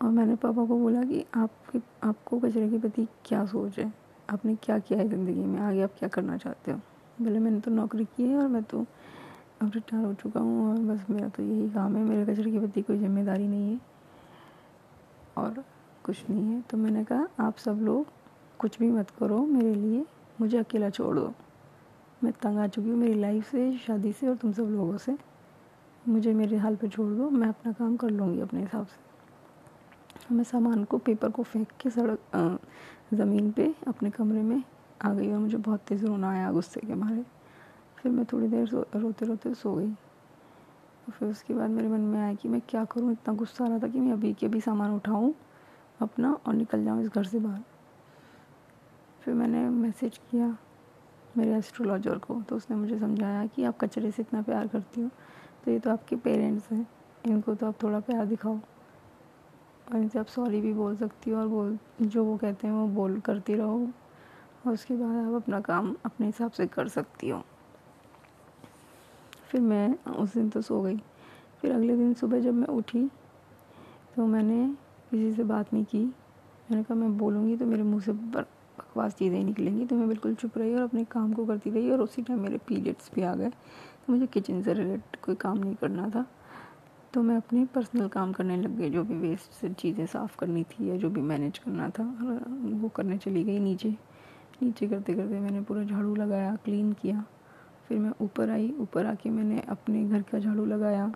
और 0.00 0.10
मैंने 0.10 0.34
पापा 0.34 0.64
को 0.66 0.78
बोला 0.78 1.02
कि 1.02 1.24
आपके, 1.34 1.80
आपको 2.04 2.38
कचरे 2.38 2.68
के 2.68 2.78
प्रति 2.78 3.06
क्या 3.24 3.44
सोच 3.46 3.78
है? 3.78 3.92
आपने 4.30 4.54
क्या 4.56 4.78
किया 4.78 4.98
है 4.98 5.08
ज़िंदगी 5.08 5.44
में? 5.44 5.60
आगे 5.60 5.82
आप 5.82 5.94
क्या 5.98 6.08
करना 6.08 6.36
चाहते 6.36 6.72
हो? 6.72 6.80
बोले, 7.22 7.38
मैंने 7.38 7.60
तो 7.60 7.70
नौकरी 7.70 8.04
की 8.04 8.28
है 8.28 8.36
और 8.36 8.48
मैं 8.48 8.62
तो 8.62 8.84
अब 9.62 9.70
रिटायर 9.74 10.04
हो 10.04 10.12
चुका 10.14 10.40
हूँ 10.40 10.70
और 10.70 10.78
बस 10.86 11.04
मेरा 11.10 11.28
तो 11.28 11.42
यही 11.42 11.68
काम 11.70 11.96
है। 11.96 12.02
मेरे 12.04 12.24
कचरे 12.24 12.50
के 12.50 12.58
प्रति 12.58 12.82
कोई 12.82 12.98
ज़िम्मेदारी 12.98 13.46
नहीं 13.48 13.72
है 13.72 13.80
और 15.36 15.64
कुछ 16.04 16.28
नहीं 16.30 16.44
है। 16.44 16.60
तो 16.60 16.76
मैंने 16.76 17.04
कहा, 17.04 17.26
आप 17.40 17.56
सब 17.56 17.80
लोग 17.82 18.06
कुछ 18.58 18.78
भी 18.78 18.90
मत 18.90 19.10
करो 19.10 19.38
मेरे 19.46 19.74
लिए। 19.74 20.04
मुझे 20.40 20.58
अकेला 20.58 20.90
छोड़ 20.90 21.14
दो। 21.18 21.32
मैं 22.24 22.32
तंग 22.32 22.58
आ 22.58 22.66
चुकी 22.66 22.88
हूँ 22.88 22.98
मेरी 22.98 23.14
लाइफ 23.14 23.50
से, 23.50 23.72
शादी 23.76 24.12
से 24.12 24.28
और 24.28 24.36
तुम 24.36 24.52
सब 24.52 24.70
लोगों 24.70 24.96
से। 24.96 25.16
मुझे 26.08 26.34
मेरे 26.34 26.56
हाल 26.56 26.76
पे 26.76 26.88
छोड़ 26.88 27.12
दो। 27.12 27.30
मैं 27.30 27.48
अपना 27.48 27.72
काम 27.72 27.96
कर 27.96 28.10
लूँगी 28.10 28.40
अपने 28.40 28.60
हिसाब 28.60 28.86
से। 28.86 29.04
मैं 30.32 30.44
सामान 30.44 30.82
को 30.84 30.98
पेपर 30.98 31.30
को 31.30 31.42
फेंक 31.42 31.68
के 31.80 31.90
सड़क 31.90 32.60
ज़मीन 33.14 33.50
पे 33.52 33.74
अपने 33.88 34.10
कमरे 34.10 34.42
में 34.42 34.62
आ 35.02 35.12
गई 35.14 35.30
और 35.32 35.38
मुझे 35.38 35.56
बहुत 35.56 35.80
तेज़ 35.80 36.04
रोना 36.06 36.30
आया 36.30 36.50
गुस्से 36.52 36.80
के 36.80 36.94
मारे। 36.94 37.24
फिर 37.96 38.12
मैं 38.12 38.24
थोड़ी 38.24 38.48
देर 38.48 38.68
रोते 38.96 39.26
रोते 39.26 39.54
सो 39.54 39.74
गई। 39.74 39.88
और 39.88 41.10
फिर 41.10 41.28
उसके 41.28 41.54
बाद 41.54 41.70
मेरे 41.70 41.88
मन 41.88 42.00
में 42.00 42.18
आया 42.20 42.34
कि 42.34 42.48
मैं 42.48 42.60
क्या 42.68 42.84
करूँ? 42.84 43.12
इतना 43.12 43.34
गुस्सा 43.34 43.64
आ 43.64 43.68
रहा 43.68 43.78
था 43.78 43.88
कि 43.88 44.00
मैं 44.00 44.12
अभी 44.12 44.32
के 44.34 44.46
अभी 44.46 44.60
सामान 44.60 44.94
उठाऊँ 44.94 45.34
अपना 46.00 46.32
और 46.46 46.54
निकल 46.54 46.84
जाऊँ 46.84 47.02
इस 47.02 47.08
घर 47.08 47.24
से 47.24 47.38
बाहर। 47.38 47.62
फिर 49.20 49.34
मैंने 49.34 49.68
मैसेज 49.70 50.18
किया 50.30 50.56
मेरे 51.36 51.56
एस्ट्रोलॉजर 51.56 52.18
को 52.18 52.40
तो 52.48 52.56
उसने 52.56 52.76
मुझे 52.76 52.98
समझाया 52.98 53.46
कि 53.46 53.64
आप 53.64 53.78
कचरे 53.80 54.10
से 54.10 54.22
इतना 54.22 54.42
प्यार 54.42 54.66
करती 54.66 55.00
हो 55.00 55.08
तो 55.64 55.70
ये 55.70 55.78
तो 55.78 55.90
आपके 55.90 56.16
पेरेंट्स 56.16 56.70
हैं। 56.72 56.86
इनको 57.26 57.54
तो 57.54 57.66
आप 57.66 57.82
थोड़ा 57.82 58.00
प्यार 58.00 58.26
दिखाओ। 58.26 58.58
और 59.92 59.96
इनसे 59.96 60.18
आप 60.18 60.26
सॉरी 60.26 60.60
भी 60.60 60.72
बोल 60.72 60.96
सकती 60.96 61.30
हो 61.30 61.40
और 61.40 61.48
बोल, 61.48 61.78
जो 62.02 62.24
वो 62.24 62.36
कहते 62.36 62.66
हैं 62.66 62.74
वो 62.74 62.86
बोल 62.86 63.20
करती 63.20 63.54
रहो। 63.54 63.88
और 64.66 64.72
उसके 64.72 64.94
बाद 64.94 65.26
आप 65.26 65.34
अपना 65.34 65.60
काम 65.60 65.94
अपने 66.04 66.26
हिसाब 66.26 66.50
से 66.50 66.66
कर 66.66 66.88
सकती 66.88 67.28
हो। 67.28 67.42
फिर 69.48 69.60
मैं, 69.60 69.98
उस 70.04 70.34
दिन 70.34 70.48
तो 70.48 70.60
सो 70.60 70.80
गई। 70.82 70.96
फिर 71.60 71.72
अगले 71.72 71.96
दिन 71.96 72.14
सुबह 72.14 72.40
जब 72.40 72.54
मैं 72.54 72.66
उठी 72.66 73.10
तो 74.16 74.26
मैंने 74.26 74.66
किसी 75.10 75.32
से 75.32 75.44
बात 75.44 75.72
नहीं 75.72 75.84
की। 75.84 76.04
मैंने 76.70 76.82
कहा, 76.82 76.94
मैं 76.94 77.16
बोलूँगी 77.18 77.56
तो 77.56 77.66
मेरे 77.66 77.82
मुँह 77.82 78.00
से 78.00 78.12
बकवास 78.12 79.14
चीज़ें 79.14 79.44
निकलेंगी। 79.44 79.86
तो 79.86 79.96
मैं 79.96 80.08
बिल्कुल 80.08 80.34
चुप 80.34 80.58
रही 80.58 80.74
और 80.74 80.82
अपने 80.82 81.04
काम 81.04 81.32
को 81.32 81.46
करती 81.46 81.70
रही 81.70 81.90
और 81.90 82.00
उसी 82.00 82.22
टाइम 82.22 82.40
मेरे 82.40 82.58
पीरियड्स 82.58 83.10
भी 83.14 83.22
आ 83.22 83.34
गए। 83.34 83.48
तो 83.48 84.12
मुझे 84.12 84.26
किचन 84.26 84.62
से 84.62 84.72
रिलेटेड 84.74 85.20
कोई 85.20 85.34
काम 85.34 85.58
नहीं 85.58 85.74
करना 85.74 86.08
था। 86.08 86.26
तो 87.16 87.20
मैं 87.22 87.36
अपनी 87.36 87.64
पर्सनल 87.64 88.08
काम 88.08 88.32
करने 88.32 88.56
लग 88.56 88.76
गई, 88.78 88.88
जो 88.90 89.02
भी 89.04 89.14
वेस्ट 89.16 89.52
से 89.52 89.68
चीज़ें 89.72 90.06
साफ़ 90.06 90.36
करनी 90.38 90.62
थी 90.64 90.88
या 90.88 90.96
जो 90.96 91.08
भी 91.10 91.20
मैनेज 91.20 91.58
करना 91.58 91.88
था 91.88 92.02
वो 92.80 92.88
करने 92.88 93.16
चली 93.18 93.44
गई 93.44 93.58
नीचे। 93.58 93.88
नीचे 94.62 94.88
करते 94.88 95.14
करते 95.14 95.38
मैंने 95.40 95.60
पूरा 95.60 95.84
झाड़ू 95.84 96.14
लगाया 96.14 96.54
क्लीन 96.64 96.92
किया। 96.92 97.24
फिर 97.88 97.98
मैं 97.98 98.10
ऊपर 98.20 98.50
आई, 98.50 98.70
ऊपर 98.80 99.06
आके 99.06 99.30
मैंने 99.30 99.62
अपने 99.68 100.04
घर 100.04 100.22
का 100.22 100.38
झाड़ू 100.38 100.64
लगाया। 100.64 101.08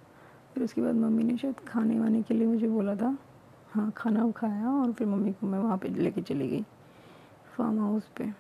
फिर 0.55 0.65
उसके 0.65 0.83
बाद 0.83 0.95
मम्मी 0.95 1.25
ने 1.25 1.37
शायद 1.37 1.61
खाने 1.69 1.99
वाने 2.01 2.23
के 2.23 2.35
लिए 2.35 2.47
मुझे 2.47 2.69
बोला 2.69 2.97
था 2.97 3.17
हाँ 3.73 3.91
खाना 3.97 4.31
खाया 4.37 4.71
और 4.73 4.93
फिर 4.93 5.07
मम्मी 5.07 5.33
को 5.33 5.47
मैं 5.47 5.59
वहाँ 5.59 5.79
पे 5.79 5.89
लेके 5.91 6.23
चली 6.23 6.49
गई 6.49 6.63
फार्म 7.57 7.81
हाउस 7.81 8.09
पे। 8.17 8.33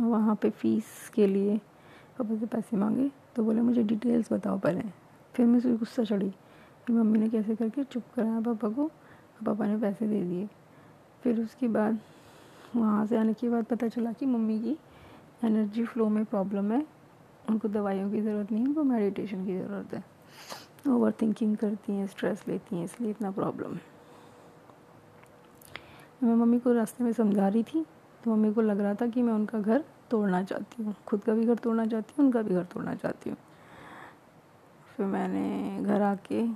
वहाँ 0.00 0.34
पे 0.42 0.50
फ़ीस 0.50 1.10
के 1.14 1.26
लिए, 1.26 1.56
पापा 2.18 2.36
से 2.36 2.46
पैसे 2.46 2.76
मांगे 2.76 3.10
तो 3.36 3.44
बोले, 3.44 3.60
मुझे 3.60 3.82
डिटेल्स 3.84 4.32
बताओ 4.32 4.58
पहले। 4.58 5.03
फिर 5.34 5.46
मैं 5.46 5.54
मुझे 5.54 5.72
गुस्सा 5.72 6.04
चढ़ी 6.04 6.30
फिर 6.86 6.96
मम्मी 6.96 7.18
ने 7.18 7.28
कैसे 7.28 7.54
करके 7.56 7.84
चुप 7.84 8.02
कराया, 8.16 8.40
पापा 8.40 8.68
को 8.68 8.90
पापा 9.44 9.66
ने 9.66 9.76
पैसे 9.78 10.06
दे 10.06 10.20
दिए। 10.22 10.48
फिर 11.22 11.40
उसके 11.40 11.68
बाद, 11.68 11.98
वहाँ 12.76 13.06
से 13.06 13.16
आने 13.16 13.34
के 13.34 13.48
बाद 13.48 13.64
पता 13.64 13.88
चला 13.88 14.12
कि 14.12 14.26
मम्मी 14.26 14.58
की 14.60 14.76
एनर्जी 15.44 15.84
फ्लो 15.84 16.08
में 16.08 16.24
प्रॉब्लम 16.24 16.72
है। 16.72 16.84
उनको 17.50 17.68
दवाइयों 17.68 18.10
की 18.10 18.20
ज़रूरत 18.20 18.52
नहीं, 18.52 18.66
उनको 18.66 18.82
मेडिटेशन 18.84 19.44
की 19.46 19.56
ज़रूरत 19.58 19.94
है। 19.94 20.02
ओवर 20.88 21.12
थिंकिंग 21.22 21.56
करती 21.56 21.92
हैं 21.92 22.06
स्ट्रेस 22.06 22.44
लेती 22.48 22.76
हैं, 22.76 22.84
इसलिए 22.84 23.10
इतना 23.10 23.30
प्रॉब्लम 23.30 23.74
है। 23.74 23.92
मैं 26.22 26.34
मम्मी 26.36 26.58
को 26.58 26.72
रास्ते 26.72 27.04
में 27.04 27.12
समझा 27.12 27.48
रही 27.48 27.62
थी 27.64 27.84
तो 28.24 28.30
मम्मी 28.30 28.52
को 28.54 28.60
लग 28.60 28.80
रहा 28.80 28.94
था 28.94 29.06
कि 29.06 29.22
मैं 29.22 29.32
उनका 29.32 29.58
घर 29.60 29.84
तोड़ना 30.10 30.42
चाहती 30.42 30.82
हूँ। 30.82 30.94
खुद 31.06 31.22
का 31.22 31.32
भी 31.34 31.44
घर 31.44 31.54
तोड़ना 31.54 31.86
चाहती 31.86 32.14
हूँ, 32.18 32.24
उनका 32.26 32.42
भी 32.42 32.54
घर 32.54 32.64
तोड़ना 32.64 32.94
चाहती 32.94 33.30
हूँ। 33.30 33.36
फिर 34.96 35.06
मैंने 35.06 35.82
घर 35.82 36.02
आके 36.02 36.46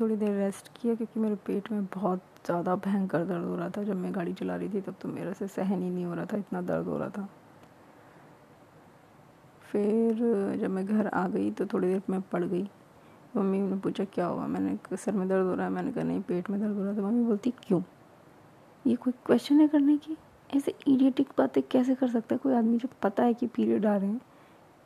थोड़ी 0.00 0.16
देर 0.16 0.34
रेस्ट 0.34 0.68
किया 0.76 0.94
क्योंकि 0.94 1.20
मेरे 1.20 1.34
पेट 1.46 1.70
में 1.72 1.84
बहुत 1.94 2.22
ज़्यादा 2.46 2.74
भयंकर 2.76 3.24
दर्द 3.24 3.44
हो 3.44 3.56
रहा 3.56 3.68
था। 3.68 3.82
जब 3.82 3.96
मैं 3.96 4.14
गाड़ी 4.14 4.32
चला 4.32 4.56
रही 4.56 4.68
थी, 4.68 4.80
तब 4.80 4.94
तो 5.00 5.08
मेरे 5.08 5.32
से 5.34 5.46
सहन 5.48 5.82
ही 5.82 5.90
नहीं 5.90 6.04
हो 6.04 6.14
रहा 6.14 6.24
था, 6.24 6.36
इतना 6.36 6.60
दर्द 6.62 6.86
हो 6.86 6.98
रहा 6.98 7.08
था। 7.08 7.28
फिर 9.62 10.56
जब 10.60 10.70
मैं 10.70 10.86
घर 10.86 11.06
आ 11.06 11.26
गई 11.28 11.50
तो 11.50 11.66
थोड़ी 11.66 11.88
देर 11.88 12.02
मैं 12.10 12.20
पड़ 12.22 12.44
गई। 12.44 12.68
मम्मी 13.36 13.58
ने 13.60 13.76
पूछा, 13.76 14.04
क्या 14.04 14.26
हुआ? 14.26 14.46
मैंने 14.46 14.96
सर 14.96 15.12
में 15.12 15.26
दर्द 15.28 15.46
हो 15.46 15.54
रहा 15.54 15.66
है। 15.66 15.72
मैंने 15.72 15.92
कहा, 15.92 16.04
नहीं, 16.04 16.20
पेट 16.20 16.50
में 16.50 16.60
दर्द 16.60 16.76
हो 16.76 16.80
रहा 16.80 16.90
है। 16.90 16.96
तो 16.96 17.02
मम्मी 17.02 17.24
बोलती, 17.24 17.50
क्यों? 17.58 17.82
ये 18.84 18.94
कोई 18.96 19.12
क्वेश्चन 19.26 19.60
है 19.60 19.68
करने 19.68 19.96
की? 19.96 20.16
ऐसे 20.50 20.74
इडियटिक 20.88 21.32
बातें 21.38 21.62
कैसे 21.70 21.94
कर 21.94 22.08
सकता 22.08 22.34
है? 22.34 22.38
कोई 22.38 22.54
आदमी 22.54 22.78
जब 22.78 22.88
पता 23.02 23.22
है 23.22 23.34
कि 23.34 23.46
पीरियड 23.46 23.86
आ 23.86 23.96
रहे 23.96 24.08
हैं 24.08 24.20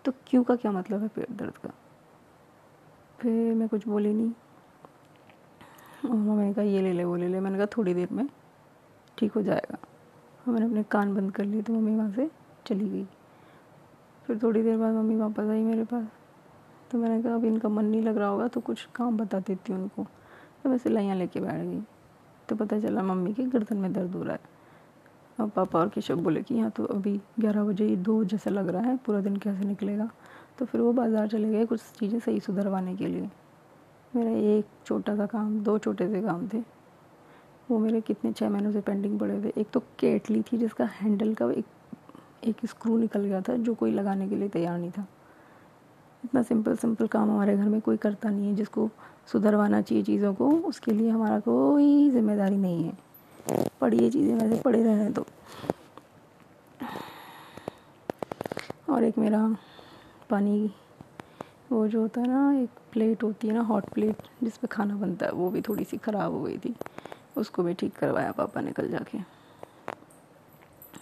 तो 0.05 0.13
क्यों 0.27 0.43
का 0.45 0.57
क्या 0.57 0.73
मतलब 0.73 1.03
है 1.03 1.09
पेट 1.09 1.31
दर्द 1.33 1.59
का? 1.59 1.71
फिर 3.23 3.55
मैं 3.55 3.69
कुछ 3.69 3.87
बोली 3.89 4.13
नहीं। 4.15 4.33
और 6.05 6.17
मम्मी 6.17 6.45
ने 6.45 6.53
कहा, 6.55 6.65
ये 6.65 6.81
ले 6.83 6.93
ले, 6.93 7.05
वो 7.05 7.17
ले 7.17 7.29
ले। 7.29 7.41
मैंने 7.41 7.57
कहा, 7.57 7.67
थोड़ी 7.77 7.95
देर 7.95 8.09
में 8.13 8.29
ठीक 9.19 9.33
हो 9.33 9.43
जाएगा। 9.43 9.79
मैंने 10.49 10.67
अपने 10.67 10.83
कान 10.83 11.15
बंद 11.15 11.33
कर 11.33 11.45
लिए 11.45 11.63
तो 11.63 11.73
मम्मी 11.73 11.95
वहाँ 11.97 12.11
से 12.13 12.31
चली 12.67 12.89
गई। 12.89 13.07
फिर 14.27 14.39
थोड़ी 14.43 14.63
देर 14.63 14.77
बाद 14.77 14.95
मम्मी 14.95 15.17
वापस 15.17 15.51
आई 15.51 15.63
मेरे 15.63 15.85
पास। 15.85 16.07
तो 16.91 16.99
मैंने 16.99 17.23
कहा, 17.23 17.35
अब 17.35 17.45
इनका 17.45 17.69
मन 17.69 17.85
नहीं 17.85 18.03
लग 18.03 18.17
रहा 18.17 18.29
होगा 18.29 18.49
तो 18.49 18.61
कुछ 18.61 18.87
काम 18.95 19.17
बता 19.17 19.41
देती 19.41 19.73
हूँ 19.73 19.83
उनको। 19.83 20.07
तो 20.63 20.71
मैं 20.71 20.79
सिलाइयाँ 20.79 21.17
लेके 21.17 21.41
बैठ 21.41 21.61
गई। 21.61 21.81
तो 22.49 22.57
पता 22.57 22.81
चला 22.81 23.03
मम्मी 23.03 23.33
के 23.35 23.43
गर्दन 23.43 23.77
में 23.77 23.93
दर्द 23.93 24.15
हो 24.15 24.23
रहा 24.23 24.33
है। 24.33 24.51
अब 25.41 25.51
पापा 25.51 25.79
और 25.79 25.89
केशव 25.89 26.17
बोले 26.17 26.43
कि 26.43 26.55
यहाँ 26.55 26.71
तो 26.71 26.85
अभी 26.85 27.21
ग्यारह 27.41 27.65
बजे 27.65 27.97
दो 27.97 28.23
जैसा 28.25 28.51
लग 28.51 28.69
रहा 28.69 28.83
है, 28.83 28.97
पूरा 28.97 29.21
दिन 29.21 29.37
कैसे 29.37 29.65
निकलेगा? 29.65 30.11
तो 30.59 30.65
फिर 30.65 30.81
वो 30.81 30.93
बाज़ार 30.93 31.29
चले 31.29 31.49
गए 31.51 31.65
कुछ 31.67 31.81
चीज़ें 31.99 32.19
सही 32.19 32.41
सुधरवाने 32.41 32.95
के 32.97 33.07
लिए। 33.07 33.29
मेरा 34.13 34.31
एक 34.57 34.67
छोटा 34.87 35.17
सा 35.17 35.27
काम, 35.27 35.59
दो 35.61 35.79
छोटे 35.79 36.09
से 36.09 36.21
काम 36.23 36.49
थे। 36.49 36.59
वो 37.71 37.79
मेरे 37.79 38.01
कितने 38.01 38.33
छः 38.33 38.49
महीनों 38.49 38.73
से 38.73 38.81
पेंडिंग 38.81 39.19
पड़े 39.21 39.41
थे 39.43 39.53
एक 39.61 39.71
तो 39.73 39.81
केटली 39.99 40.43
थी 40.43 40.59
जिसका 40.59 40.85
हैंडल 40.93 41.35
का 41.35 41.51
एक 41.53 41.65
एक 42.45 42.67
स्क्रू 42.67 42.97
निकल 42.99 43.25
गया 43.25 43.41
था 43.41 43.57
जो 43.59 43.75
कोई 43.75 43.91
लगाने 43.93 44.29
के 44.29 44.37
लिए 44.37 44.49
तैयार 44.49 44.79
नहीं 44.79 44.91
था। 44.91 45.07
इतना 46.25 46.43
सिंपल 46.43 46.77
सिंपल 46.77 47.07
काम 47.07 47.31
हमारे 47.31 47.57
घर 47.57 47.65
में 47.65 47.81
कोई 47.81 47.97
करता 47.97 48.31
नहीं 48.31 48.49
है 48.49 48.55
जिसको 48.57 48.89
सुधरवाना 49.33 49.81
चाहिए 49.81 50.05
चीज़ों 50.05 50.33
को, 50.35 50.51
उसके 50.51 50.93
लिए 50.93 51.11
हमारा 51.11 51.39
कोई 51.41 52.11
ज़िम्मेदारी 52.11 52.57
नहीं 52.57 52.85
है। 52.85 52.93
पढ़िए 53.81 54.11
चीज़ें 54.11 54.35
वैसे 54.35 54.61
पड़े 54.63 54.83
रहने 54.83 55.09
दो 55.11 55.27
और 58.89 59.05
एक 59.05 59.19
मेरा 59.19 59.49
पानी 60.33 60.71
वो 61.71 61.87
जो 61.89 62.01
होता 62.01 62.21
है 62.21 62.29
ना, 62.29 62.53
एक 62.55 62.71
प्लेट 62.93 63.23
होती 63.23 63.49
है 63.49 63.55
ना 63.55 63.61
हॉट 63.63 63.85
प्लेट 63.85 64.17
जिस 64.43 64.57
पे 64.57 64.67
खाना 64.67 64.97
बनता 64.97 65.27
है, 65.27 65.33
वो 65.33 65.51
भी 65.51 65.61
थोड़ी 65.61 65.85
सी 65.85 65.97
ख़राब 65.99 66.33
हो 66.33 66.43
गई 66.43 66.59
थी। 66.59 66.75
उसको 67.37 67.63
भी 67.63 67.75
ठीक 67.75 67.97
करवाया 67.97 68.33
पापा 68.33 68.61
ने 68.61 68.73
कल 68.73 68.89
जाके। 68.89 69.19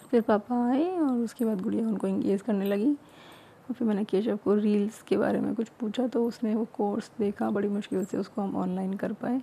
फिर 0.09 0.21
पापा 0.21 0.55
आए 0.67 0.89
और 0.99 1.17
उसके 1.19 1.45
बाद 1.45 1.61
गुड़िया 1.61 1.87
उनको 1.87 2.07
इंगेज 2.07 2.41
करने 2.41 2.65
लगी। 2.65 2.91
और 2.91 3.73
फिर 3.73 3.87
मैंने 3.87 4.03
केशव 4.03 4.37
को 4.43 4.55
रील्स 4.55 5.01
के 5.01 5.17
बारे 5.17 5.39
में 5.39 5.53
कुछ 5.55 5.69
पूछा 5.79 6.07
तो 6.07 6.23
उसने 6.25 6.55
वो 6.55 6.65
कोर्स 6.73 7.11
देखा, 7.19 7.49
बड़ी 7.49 7.67
मुश्किल 7.67 8.05
से 8.05 8.17
उसको 8.17 8.41
हम 8.41 8.55
ऑनलाइन 8.57 8.93
कर 8.93 9.13
पाए, 9.13 9.41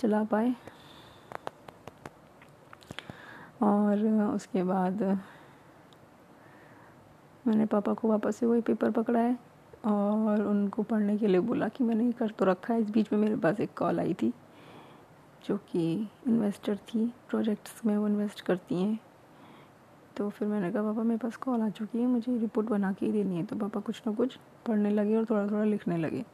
चला 0.00 0.22
पाए। 0.24 0.54
और 3.62 4.06
उसके 4.34 4.62
बाद 4.62 5.02
मैंने 7.50 7.64
पापा 7.66 7.92
को 7.92 8.08
वापस 8.08 8.36
से 8.36 8.46
वही 8.46 8.60
पेपर 8.60 8.90
पकड़ा 8.92 9.20
है 9.20 9.38
और 9.86 10.42
उनको 10.42 10.82
पढ़ने 10.82 11.16
के 11.18 11.26
लिए 11.26 11.40
बोला 11.40 11.68
कि 11.68 11.84
मैंने 11.84 12.10
कर 12.12 12.30
तो 12.30 12.44
रखा 12.44 12.74
है। 12.74 12.80
इस 12.80 12.90
बीच 12.90 13.12
में 13.12 13.18
मेरे 13.20 13.36
पास 13.36 13.60
एक 13.60 13.70
कॉल 13.78 14.00
आई 14.00 14.14
थी, 14.14 14.32
जो 15.44 15.56
कि 15.70 15.82
इन्वेस्टर 16.26 16.76
थी, 16.88 17.06
प्रोजेक्ट्स 17.28 17.84
में 17.86 17.96
वो 17.96 18.06
इन्वेस्ट 18.08 18.40
करती 18.40 18.82
हैं। 18.82 18.98
तो 20.16 20.28
फिर 20.28 20.48
मैंने 20.48 20.70
कहा, 20.72 20.82
पापा, 20.82 21.02
मेरे 21.02 21.18
पास 21.18 21.36
कॉल 21.36 21.60
आ 21.60 21.68
चुकी 21.70 21.98
है, 21.98 22.06
मुझे 22.06 22.36
रिपोर्ट 22.38 22.68
बना 22.68 22.92
के 22.92 23.06
ही 23.06 23.12
देनी 23.12 23.36
है। 23.36 23.44
तो 23.44 23.56
पापा 23.56 23.80
कुछ 23.80 24.02
ना 24.06 24.12
कुछ 24.14 24.36
पढ़ने 24.66 24.90
लगे 24.90 25.16
और 25.16 25.24
थोड़ा 25.24 25.46
थोड़ा 25.46 25.64
लिखने 25.64 25.96
लगे। 25.96 26.24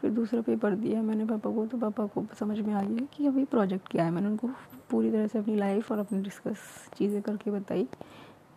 फिर 0.00 0.10
दूसरा 0.10 0.40
पेपर 0.42 0.74
दिया 0.76 1.02
मैंने 1.02 1.24
पापा 1.24 1.50
को 1.50 1.66
तो 1.66 1.78
पापा 1.78 2.06
को 2.06 2.24
समझ 2.38 2.58
में 2.58 2.72
आ 2.74 2.82
गया 2.82 3.06
कि 3.12 3.26
अभी 3.26 3.44
प्रोजेक्ट 3.44 3.88
क्या 3.88 4.04
है। 4.04 4.10
मैंने 4.10 4.28
उनको 4.28 4.48
पूरी 4.90 5.10
तरह 5.10 5.26
से 5.26 5.38
अपनी 5.38 5.56
लाइफ 5.56 5.92
और 5.92 5.98
अपनी 5.98 6.22
डिस्कस 6.22 6.58
चीज़ें 6.96 7.20
करके 7.22 7.50
बताई 7.50 7.86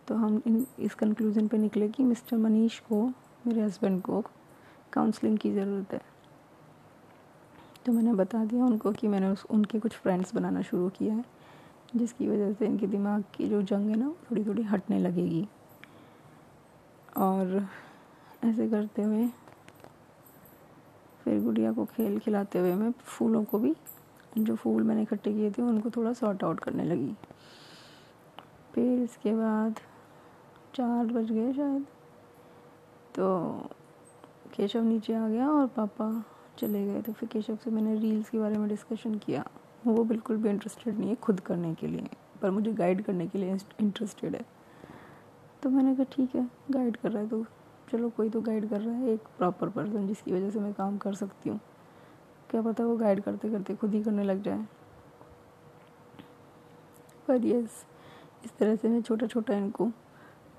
तो 0.08 0.14
हम 0.14 0.42
इन, 0.46 0.66
इस 0.78 0.94
कंक्लूज़न 0.94 1.48
पे 1.48 1.58
निकले 1.58 1.88
कि 1.88 2.02
मिस्टर 2.02 2.36
मनीष 2.36 2.78
को, 2.80 3.06
मेरे 3.46 3.60
हस्बैंड 3.60 4.00
को 4.02 4.20
काउंसलिंग 4.92 5.38
की 5.38 5.52
ज़रूरत 5.52 5.92
है। 5.92 6.00
तो 7.86 7.92
मैंने 7.92 8.12
बता 8.12 8.44
दिया 8.44 8.64
उनको 8.64 8.92
कि 8.92 9.08
मैंने 9.08 9.28
उस, 9.28 9.44
उनके 9.50 9.78
कुछ 9.78 9.96
फ्रेंड्स 9.96 10.34
बनाना 10.34 10.62
शुरू 10.62 10.88
किया 10.88 11.14
है, 11.14 11.24
जिसकी 11.96 12.28
वजह 12.28 12.52
से 12.52 12.66
इनके 12.66 12.86
दिमाग 12.86 13.24
की 13.34 13.48
जो 13.48 13.62
जंग 13.62 13.90
है 13.90 13.96
ना 13.96 14.12
थोड़ी 14.30 14.44
थोड़ी 14.44 14.62
हटने 14.62 14.98
लगेगी। 14.98 15.46
और 17.16 17.66
ऐसे 18.44 18.68
करते 18.68 19.02
हुए, 19.02 19.28
फिर 21.24 21.42
गुड़िया 21.42 21.72
को 21.72 21.84
खेल 21.84 22.18
खिलाते 22.18 22.58
हुए 22.58 22.74
मैं 22.74 22.90
फूलों 22.90 23.44
को 23.44 23.58
भी, 23.58 23.74
जो 24.38 24.54
फूल 24.54 24.82
मैंने 24.82 25.02
इकट्ठे 25.02 25.32
किए 25.32 25.50
थे, 25.50 25.62
उनको 25.62 25.90
थोड़ा 25.90 26.12
सॉर्ट 26.12 26.44
आउट 26.44 26.60
करने 26.60 26.84
लगी। 26.84 27.14
फिर 28.74 29.02
इसके 29.02 29.34
बाद 29.34 29.80
चार 30.78 31.06
बज 31.06 31.30
गए 31.32 31.52
शायद। 31.52 31.86
तो 33.14 33.28
केशव 34.54 34.82
नीचे 34.82 35.14
आ 35.14 35.26
गया 35.28 35.48
और 35.50 35.66
पापा 35.66 36.10
चले 36.58 36.84
गए। 36.86 37.00
तो 37.02 37.12
फिर 37.12 37.28
केशव 37.28 37.56
से 37.56 37.70
मैंने 37.70 37.94
रील्स 37.94 38.30
के 38.30 38.38
बारे 38.38 38.58
में 38.58 38.68
डिस्कशन 38.68 39.14
किया। 39.16 39.44
वो 39.86 40.04
बिल्कुल 40.04 40.36
भी 40.36 40.48
इंटरेस्टेड 40.48 40.98
नहीं 40.98 41.08
है 41.08 41.14
खुद 41.16 41.40
करने 41.40 41.74
के 41.74 41.86
लिए, 41.86 42.08
पर 42.42 42.50
मुझे 42.50 42.72
गाइड 42.72 43.02
करने 43.04 43.26
के 43.26 43.38
लिए 43.38 43.56
इंटरेस्टेड 43.80 44.36
है। 44.36 44.44
तो 45.62 45.70
मैंने 45.70 45.94
कहा, 45.94 46.04
ठीक 46.12 46.34
है 46.36 46.48
गाइड 46.70 46.96
कर 46.96 47.10
रहा 47.10 47.22
है 47.22 47.28
तो। 47.28 47.44
चलो, 47.92 48.08
कोई 48.10 48.28
तो 48.30 48.40
गाइड 48.40 48.68
कर 48.70 48.80
रहा 48.80 48.94
है, 48.94 49.12
एक 49.12 49.28
प्रॉपर 49.38 49.68
पर्सन 49.68 50.06
जिसकी 50.06 50.32
वजह 50.32 50.50
से 50.50 50.60
मैं 50.60 50.72
काम 50.74 50.98
कर 50.98 51.14
सकती 51.14 51.50
हूँ। 51.50 51.60
क्या 52.50 52.62
पता 52.62 52.84
वो 52.84 52.96
गाइड 52.96 53.20
करते 53.20 53.50
करते 53.50 53.74
खुद 53.74 53.94
ही 53.94 54.02
करने 54.02 54.24
लग 54.24 54.42
जाए। 54.42 54.66
पर 57.28 57.46
यस 57.46 57.84
इस 58.44 58.56
तरह 58.58 58.76
से 58.76 58.88
मैं 58.88 59.02
छोटा 59.02 59.26
छोटा 59.26 59.54
इनको 59.54 59.90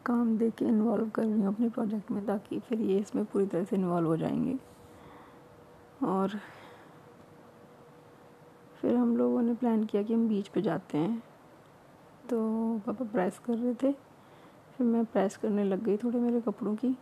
काम 0.05 0.37
दे 0.37 0.49
के 0.49 0.65
इन्वॉल्व 0.65 1.09
कर 1.09 1.23
रही 1.23 1.31
हूँ 1.31 1.47
अपने 1.47 1.69
प्रोजेक्ट 1.69 2.11
में 2.11 2.25
ताकि 2.25 2.59
फिर 2.59 2.81
ये 2.81 2.99
इसमें 2.99 3.25
पूरी 3.25 3.45
तरह 3.45 3.63
से 3.63 3.75
इन्वॉल्व 3.75 4.07
हो 4.07 4.17
जाएँगे। 4.17 4.57
और 6.03 6.29
फिर 8.81 8.95
हम 8.95 9.17
लोगों 9.17 9.41
ने 9.41 9.53
प्लान 9.53 9.83
किया 9.83 10.03
कि 10.03 10.13
हम 10.13 10.27
बीच 10.27 10.47
पे 10.47 10.61
जाते 10.61 10.97
हैं। 10.97 11.23
तो 12.29 12.39
पापा 12.77 13.05
प्रेस 13.05 13.39
कर 13.39 13.53
रहे 13.53 13.73
थे। 13.73 13.91
फिर 14.77 14.87
मैं 14.87 15.05
प्रेस 15.05 15.37
करने 15.37 15.63
लग 15.63 15.83
गई 15.83 15.97
थोड़े 15.97 16.19
मेरे 16.19 16.41
कपड़ों 16.41 16.75
की। 16.75 16.97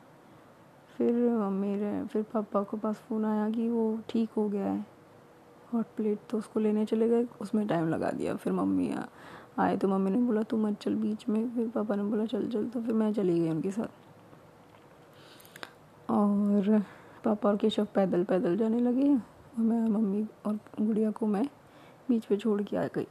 फिर 0.97 1.13
मेरे, 1.49 2.05
फिर 2.05 2.23
पापा 2.23 2.63
को 2.63 2.77
पास 2.77 2.95
फ़ोन 2.95 3.25
आया 3.25 3.49
कि 3.49 3.69
वो 3.69 3.99
ठीक 4.09 4.29
हो 4.37 4.49
गया 4.49 4.65
है। 4.65 4.85
हॉट 5.73 5.85
प्लेट 5.95 6.19
तो 6.29 6.37
उसको 6.37 6.59
लेने 6.59 6.85
चले 6.85 7.09
गए, 7.09 7.27
उसमें 7.41 7.67
टाइम 7.67 7.89
लगा 7.89 8.11
दिया। 8.11 8.35
फिर 8.35 8.53
मम्मी 8.53 8.87
आए 9.57 9.77
तो 9.77 9.87
मम्मी 9.87 10.11
ने 10.11 10.17
बोला 10.17 10.41
तू 10.43 10.57
मत 10.57 10.79
चल 10.81 10.95
बीच 10.95 11.27
में। 11.29 11.49
फिर 11.55 11.67
पापा 11.67 11.95
ने 11.95 12.03
बोला, 12.03 12.25
चल 12.25 12.47
चल। 12.49 12.65
तो 12.65 12.81
फिर 12.81 12.93
मैं 12.93 13.11
चली 13.13 13.39
गई 13.39 13.49
उनके 13.49 13.71
साथ। 13.71 13.87
और 16.09 16.83
पापा 17.25 17.49
और 17.49 17.57
केशव 17.57 17.87
पैदल 17.95 18.23
पैदल 18.23 18.57
जाने 18.57 18.79
लगे 18.79 19.09
और 19.09 19.59
मैं, 19.59 19.81
मम्मी 19.81 20.25
और 20.45 20.59
गुड़िया 20.81 21.11
को 21.11 21.27
मैं 21.27 21.45
बीच 22.09 22.25
पे 22.25 22.37
छोड़ 22.37 22.61
के 22.61 22.77
आ 22.77 22.85
गई। 22.95 23.07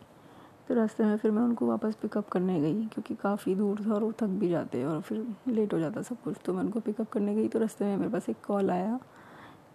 तो 0.68 0.74
रास्ते 0.74 1.04
में 1.04 1.16
फिर 1.16 1.30
मैं 1.30 1.42
उनको 1.42 1.66
वापस 1.66 1.94
पिकअप 1.94 2.28
करने 2.28 2.60
गई, 2.60 2.84
क्योंकि 2.84 3.14
काफ़ी 3.14 3.54
दूर 3.54 3.80
था 3.86 3.92
और 3.94 4.04
वो 4.04 4.12
थक 4.12 4.28
भी 4.40 4.48
जाते 4.48 4.84
और 4.84 5.00
फिर 5.00 5.26
लेट 5.48 5.74
हो 5.74 5.78
जाता 5.78 6.02
सब 6.02 6.22
कुछ। 6.22 6.36
तो 6.44 6.52
मैं 6.52 6.60
उनको 6.60 6.80
पिकअप 6.80 7.08
करने 7.08 7.34
गई 7.34 7.48
तो 7.48 7.58
रास्ते 7.58 7.84
में 7.84 7.96
मेरे 7.96 8.10
पास 8.10 8.28
एक 8.28 8.36
कॉल 8.46 8.70
आया 8.70 8.98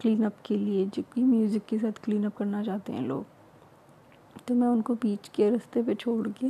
क्लीन 0.01 0.23
अप 0.25 0.33
के 0.45 0.57
लिए, 0.57 0.85
जो 0.85 1.03
म्यूज़िक 1.17 1.65
के 1.65 1.79
साथ 1.79 2.03
क्लीन 2.03 2.25
अप 2.25 2.35
करना 2.37 2.63
चाहते 2.63 2.93
हैं 2.93 3.01
लोग। 3.01 3.25
तो 4.51 4.55
मैं 4.55 4.67
उनको 4.67 4.93
बीच 4.93 5.27
के 5.27 5.49
रास्ते 5.49 5.81
पे 5.83 5.93
छोड़ 5.95 6.27
के, 6.29 6.47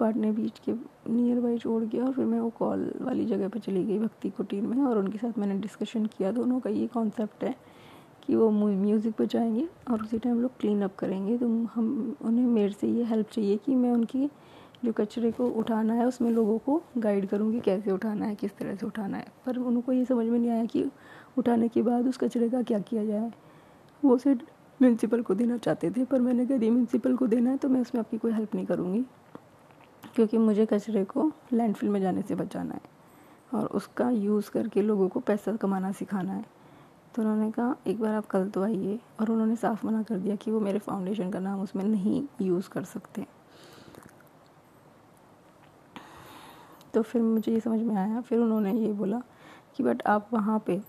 पाटने 0.00 0.30
बीच 0.32 0.58
के 0.58 0.72
नियर 1.12 1.40
बाई 1.40 1.58
छोड़ 1.58 1.84
के 1.84 1.98
और 2.00 2.12
फिर 2.12 2.24
मैं 2.24 2.38
वो 2.40 2.48
कॉल 2.50 2.92
वाली 3.00 3.24
जगह 3.26 3.48
पे 3.48 3.58
चली 3.58 3.82
गई 3.84 3.98
भक्ति 3.98 4.30
कुटीर 4.30 4.62
में 4.62 4.82
और 4.82 4.98
उनके 4.98 5.18
साथ 5.18 5.38
मैंने 5.38 5.58
डिस्कशन 5.58 6.06
किया। 6.06 6.30
दोनों 6.32 6.60
का 6.60 6.70
ये 6.70 6.86
कॉन्सेप्ट 6.86 7.44
है 7.44 7.54
कि 8.22 8.36
वो 8.36 8.48
म्यूज़िक 8.50 9.20
बजाएँगे 9.20 9.66
और 9.90 10.02
उसी 10.02 10.18
टाइम 10.18 10.40
लोग 10.42 10.56
क्लीन 10.60 10.82
अप 10.82 10.96
करेंगे। 10.96 11.36
तो 11.38 11.48
हम, 11.74 12.16
उन्हें 12.22 12.46
मेरे 12.46 12.72
से 12.72 12.88
ये 12.88 13.04
हेल्प 13.04 13.30
चाहिए 13.30 13.56
कि 13.56 13.74
मैं 13.74 13.92
उनकी 13.92 14.30
जो 14.84 14.92
कचरे 14.92 15.32
को 15.32 15.48
उठाना 15.50 15.94
है 15.94 16.06
उसमें 16.06 16.30
लोगों 16.30 16.58
को 16.58 16.82
गाइड 16.98 17.26
करूँगी 17.26 17.60
कैसे 17.60 17.90
उठाना 17.90 18.26
है, 18.26 18.34
किस 18.34 18.56
तरह 18.56 18.74
से 18.74 18.86
उठाना 18.86 19.18
है। 19.18 19.26
पर 19.46 19.58
उनको 19.58 19.92
ये 19.92 20.04
समझ 20.04 20.26
में 20.26 20.38
नहीं 20.38 20.50
आया 20.50 20.64
कि 20.64 20.90
उठाने 21.38 21.68
के 21.68 21.82
बाद 21.82 22.08
उस 22.08 22.16
कचरे 22.16 22.48
का 22.48 22.62
क्या 22.62 22.78
किया 22.80 23.04
जाए। 23.04 23.32
वो 24.02 24.18
सिर्फ़ 24.18 24.42
म्यूनसिपल 24.80 25.22
को 25.22 25.34
देना 25.34 25.56
चाहते 25.56 25.90
थे, 25.90 26.04
पर 26.04 26.20
मैंने 26.20 26.46
कह 26.46 26.58
म्यूनसिपल 26.60 27.16
को 27.16 27.26
देना 27.26 27.50
है 27.50 27.56
तो 27.56 27.68
मैं 27.68 27.80
उसमें 27.80 28.00
आपकी 28.00 28.18
कोई 28.18 28.32
हेल्प 28.32 28.54
नहीं 28.54 28.66
करूँगी, 28.66 29.04
क्योंकि 30.14 30.38
मुझे 30.38 30.66
कचरे 30.66 31.04
को 31.04 31.30
लैंडफिल 31.52 31.88
में 31.88 32.00
जाने 32.00 32.22
से 32.22 32.34
बचाना 32.34 32.74
है 32.74 32.80
और 33.54 33.66
उसका 33.68 34.08
यूज़ 34.10 34.50
करके 34.50 34.82
लोगों 34.82 35.08
को 35.08 35.20
पैसा 35.20 35.54
कमाना 35.56 35.92
सिखाना 35.92 36.32
है। 36.32 36.44
तो 37.14 37.22
उन्होंने 37.22 37.50
कहा, 37.50 37.74
एक 37.86 38.00
बार 38.00 38.14
आप 38.14 38.26
कल 38.26 38.48
तो 38.50 38.62
आइए। 38.62 38.98
और 39.20 39.30
उन्होंने 39.30 39.56
साफ़ 39.56 39.86
मना 39.86 40.02
कर 40.02 40.18
दिया 40.18 40.36
कि 40.36 40.50
वो 40.50 40.60
मेरे 40.60 40.78
फाउंडेशन 40.78 41.30
का 41.30 41.38
नाम 41.38 41.60
उसमें 41.62 41.84
नहीं 41.84 42.22
यूज़ 42.40 42.68
कर 42.68 42.84
सकते। 42.84 43.26
तो 46.94 47.02
फिर 47.02 47.22
मुझे 47.22 47.52
ये 47.52 47.60
समझ 47.60 47.80
में 47.80 47.94
आया, 47.96 48.20
फिर 48.20 48.38
उन्होंने 48.38 48.72
ये 48.72 48.92
बोला 48.92 49.22
कि, 49.76 49.82
बट 49.82 50.02
आप 50.06 50.28
वहाँ 50.32 50.58
पे 50.66 50.80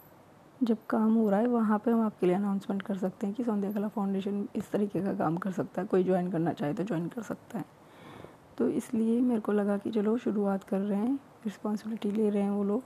जब 0.64 0.78
काम 0.90 1.14
हो 1.14 1.30
रहा 1.30 1.40
है, 1.40 1.48
वहाँ 1.48 1.78
पे 1.80 1.92
हम 1.92 2.02
आपके 2.02 2.26
लिए 2.26 2.36
अनाउंसमेंट 2.36 2.82
कर 2.82 2.98
सकते 2.98 3.28
हैं 3.28 3.36
कि 3.36 3.44
सौंदर्य 3.44 3.74
कला 3.74 3.88
फाउंडेशन 3.88 4.48
इस 4.56 4.70
तरीके 4.72 5.02
का 5.02 5.14
काम 5.14 5.38
कर 5.38 5.52
सकता 5.52 5.82
है। 5.82 5.88
कोई 5.88 6.04
ज्वाइन 6.04 6.32
करना 6.32 6.54
चाहे 6.54 6.74
तो 6.74 6.84
ज्वाइन 6.84 7.08
कर 7.08 7.22
सकता 7.22 7.58
है। 7.58 7.66
तो 8.58 8.68
इसलिए 8.70 9.20
मेरे 9.22 9.42
को 9.42 9.52
लगा 9.52 9.78
कि 9.78 9.92
चलो 9.92 10.18
शुरुआत 10.18 10.64
कर 10.64 10.80
रहे 10.80 11.00
हैं 11.00 11.20
रिस्पॉन्सिबिलिटी 11.46 12.12
ले 12.12 12.30
रहे 12.30 12.44
हैं 12.44 12.52
वो 12.52 12.64
लोग। 12.64 12.84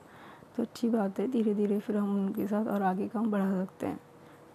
तो 0.56 0.64
अच्छी 0.64 0.90
बात 0.90 1.20
है 1.20 1.28
धीरे 1.32 1.54
धीरे 1.56 1.80
फिर 1.80 1.98
हम 1.98 2.16
उनके 2.16 2.48
साथ 2.48 2.66
और 2.66 2.82
आगे 2.82 3.08
काम 3.08 3.30
बढ़ा 3.32 3.52
सकते 3.54 3.86
हैं। 3.86 4.00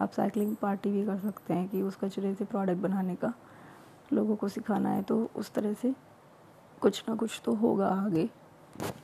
आप 0.00 0.12
साइकिलिंग 0.12 0.56
पार्टी 0.56 0.90
भी 0.90 1.04
कर 1.06 1.18
सकते 1.18 1.54
हैं 1.54 1.68
कि 1.68 1.82
उस 1.82 1.96
कचरे 1.96 2.34
से 2.34 2.44
प्रोडक्ट 2.44 2.78
बनाने 2.78 3.14
का, 3.14 3.32
लोगों 4.12 4.36
को 4.36 4.48
सिखाना 4.48 4.90
है 4.90 5.02
तो 5.02 5.28
उस 5.36 5.52
तरह 5.52 5.72
से 5.72 5.94
कुछ 6.80 7.04
ना 7.08 7.14
कुछ 7.14 7.40
तो 7.44 7.54
होगा 7.54 7.86
आगे। 7.86 8.28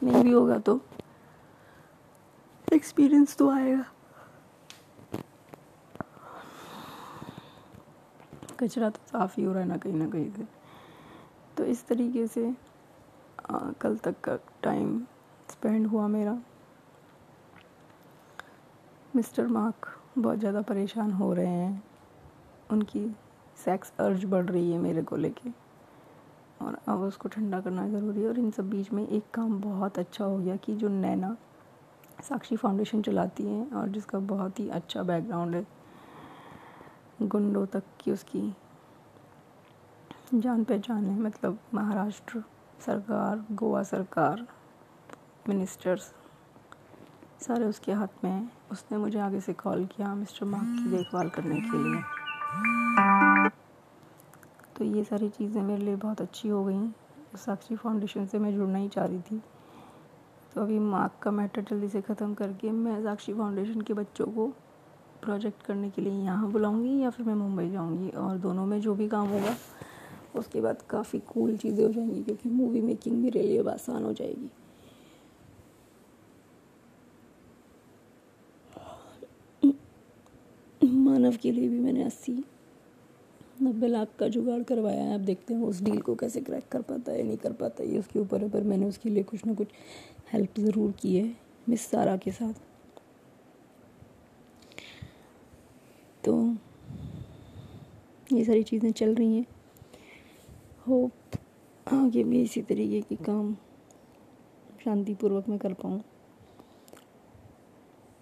नहीं 0.02 0.22
भी 0.22 0.30
होगा 0.30 0.58
तो 0.58 0.80
एक्सपीरियंस 2.68 3.36
तो 3.36 3.50
आएगा। 3.50 3.84
कचरा 8.60 8.90
तो 8.90 9.00
साफ़ 9.06 9.34
ही 9.36 9.44
हो 9.44 9.52
रहा 9.52 9.62
है 9.62 9.68
ना 9.68 9.76
कहीं 9.76 9.92
ना 9.92 10.06
कहीं 10.06 10.30
से। 10.30 10.46
तो 11.56 11.64
इस 11.64 11.86
तरीके 11.86 12.26
से 12.26 12.54
आ, 13.50 13.58
कल 13.80 13.96
तक 13.96 14.20
का 14.20 14.36
टाइम 14.62 15.00
स्पेंड 15.50 15.86
हुआ 15.86 16.06
मेरा। 16.08 16.38
मिस्टर 19.16 19.46
मार्क 19.46 19.88
बहुत 20.18 20.38
ज़्यादा 20.38 20.62
परेशान 20.62 21.12
हो 21.12 21.32
रहे 21.32 21.46
हैं। 21.46 21.82
उनकी 22.70 23.06
सेक्स 23.64 23.92
अर्ज़ 24.00 24.26
बढ़ 24.26 24.44
रही 24.44 24.72
है 24.72 24.78
मेरे 24.78 25.02
को 25.02 25.16
लेके। 25.16 25.50
और 26.64 26.78
अब 26.88 27.00
उसको 27.00 27.28
ठंडा 27.28 27.60
करना 27.60 27.88
ज़रूरी 27.88 28.20
है। 28.20 28.28
और 28.28 28.38
इन 28.38 28.50
सब 28.50 28.70
बीच 28.70 28.92
में 28.92 29.06
एक 29.08 29.24
काम 29.34 29.60
बहुत 29.60 29.98
अच्छा 29.98 30.24
हो 30.24 30.38
गया 30.38 30.56
कि 30.56 30.74
जो 30.74 30.88
नैना 30.88 31.36
साक्षी 32.22 32.56
फाउंडेशन 32.56 33.02
चलाती 33.02 33.46
हैं 33.46 33.70
और 33.70 33.88
जिसका 33.88 34.18
बहुत 34.18 34.60
ही 34.60 34.68
अच्छा 34.68 35.02
बैकग्राउंड 35.02 35.54
है। 35.54 35.66
गुंडों 37.22 37.64
तक 37.66 37.82
की 38.00 38.10
उसकी 38.12 38.40
जान 40.34 40.64
पहचान 40.64 41.04
है। 41.04 41.18
मतलब 41.20 41.58
महाराष्ट्र 41.74 42.42
सरकार, 42.86 43.44
गोवा 43.52 43.82
सरकार 43.82 44.46
मिनिस्टर्स 45.48 46.12
सारे 47.40 47.64
उसके 47.64 47.92
हाथ 47.92 48.24
में 48.24 48.30
हैं। 48.30 48.50
उसने 48.72 48.98
मुझे 48.98 49.18
आगे 49.18 49.40
से 49.40 49.52
कॉल 49.54 49.84
किया 49.86 50.14
मिस्टर 50.14 50.46
मार्क 50.46 50.66
की 50.78 50.90
देखभाल 50.90 51.28
करने 51.28 51.60
के 51.60 51.82
लिए। 51.84 52.02
तो 54.76 54.84
ये 54.86 55.04
सारी 55.04 55.28
चीज़ें 55.28 55.62
मेरे 55.62 55.82
लिए 55.84 55.96
बहुत 55.96 56.20
अच्छी 56.20 56.48
हो 56.48 56.64
गई। 56.64 56.88
साक्षी 57.36 57.76
फाउंडेशन 57.76 58.26
से 58.26 58.38
मैं 58.38 58.54
जुड़ना 58.54 58.78
ही 58.78 58.88
चाह 58.88 59.04
रही 59.04 59.20
थी। 59.20 59.40
तो 60.54 60.60
अभी 60.60 60.78
मार्क 60.78 61.12
का 61.22 61.30
मैटर 61.30 61.62
जल्दी 61.62 61.88
से 61.88 62.00
ख़त्म 62.00 62.34
करके 62.34 62.70
मैं 62.70 63.02
साक्षी 63.02 63.34
फाउंडेशन 63.34 63.80
के 63.80 63.94
बच्चों 63.94 64.26
को 64.26 64.52
प्रोजेक्ट 65.22 65.62
करने 65.62 65.90
के 65.90 66.02
लिए 66.02 66.12
यहाँ 66.24 66.50
बुलाऊँगी 66.52 66.98
या 67.02 67.10
फिर 67.10 67.26
मैं 67.26 67.34
मुंबई 67.36 67.68
जाऊँगी? 67.70 68.08
और 68.10 68.36
दोनों 68.38 68.66
में 68.66 68.80
जो 68.80 68.94
भी 68.94 69.08
काम 69.08 69.28
होगा, 69.28 69.56
उसके 70.36 70.60
बाद 70.60 70.82
काफ़ी 70.90 71.18
कूल 71.28 71.56
चीज़ें 71.56 71.84
हो 71.84 71.92
जाएँगी 71.92 72.22
क्योंकि 72.22 72.48
मूवी 72.48 72.80
मेकिंग 72.80 73.16
भी 73.16 73.22
मेरे 73.22 73.42
लिए 73.42 73.62
आसान 73.70 74.04
हो 74.04 74.12
जाएगी। 74.12 74.50
मानव 80.82 81.36
के 81.42 81.50
लिए 81.52 81.68
भी 81.68 81.78
मैंने 81.78 82.02
अस्सी। 82.04 82.32
नब्बे 83.62 83.88
लाख 83.88 84.08
का 84.18 84.28
जुगाड़ 84.28 84.62
करवाया 84.62 85.02
है 85.02 85.14
अब 85.14 85.20
देखते 85.20 85.54
हैं 85.54 85.62
उस 85.62 85.80
डील 85.82 86.00
को 86.00 86.14
कैसे 86.14 86.40
क्रैक 86.40 86.68
कर 86.72 86.82
पाता 86.82 87.12
है, 87.12 87.22
नहीं 87.22 87.36
कर 87.36 87.52
पाता 87.52 87.84
ये 87.84 87.98
उसके 87.98 88.18
ऊपर 88.18 88.42
है, 88.42 88.48
पर 88.50 88.62
मैंने 88.62 88.86
उसके 88.86 89.10
लिए 89.10 89.22
कुछ 89.22 89.44
ना 89.46 89.54
कुछ 89.54 89.68
हेल्प 90.32 90.60
ज़रूर 90.60 90.92
की 90.92 91.16
है 91.16 91.32
मिस 91.68 91.86
सारा 91.90 92.16
के 92.16 92.30
साथ। 92.30 92.69
तो 96.24 96.36
ये 98.32 98.44
सारी 98.44 98.62
चीज़ें 98.62 98.90
चल 98.92 99.14
रही 99.14 99.36
हैं। 99.36 99.46
होप 100.88 101.36
आगे 101.86 102.24
भी 102.24 102.42
इसी 102.42 102.62
तरीके 102.62 103.00
के 103.00 103.16
काम 103.24 103.54
शांतिपूर्वक 104.84 105.48
मैं 105.48 105.58
कर 105.58 105.72
पाऊँ। 105.72 106.00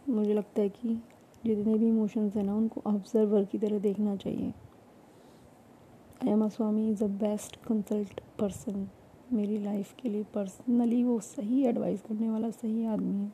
मुझे 0.09 0.35
लगता 0.35 0.63
है 0.63 0.69
कि 0.69 0.95
जितने 1.45 1.75
भी 1.75 1.89
इमोशंस 1.89 2.37
हैं 2.37 2.45
ना, 2.45 2.55
उनको 2.55 2.83
ऑब्जर्वर 2.87 3.45
की 3.45 3.59
तरह 3.59 3.79
देखना 3.79 4.17
चाहिए। 4.17 4.53
एमा 6.29 6.49
स्वामी 6.49 6.89
is 6.91 7.05
a 7.05 7.07
best 7.07 7.57
consult 7.57 8.21
person 8.41 8.89
मेरी 9.33 9.59
लाइफ 9.59 9.95
के 10.03 10.09
लिए। 10.09 10.25
पर्सनली 10.35 11.03
वो 11.05 11.19
सही 11.21 11.65
एडवाइस 11.67 12.03
करने 12.03 12.29
वाला, 12.31 12.51
सही 12.51 12.85
आदमी 12.85 13.21
है। 13.21 13.33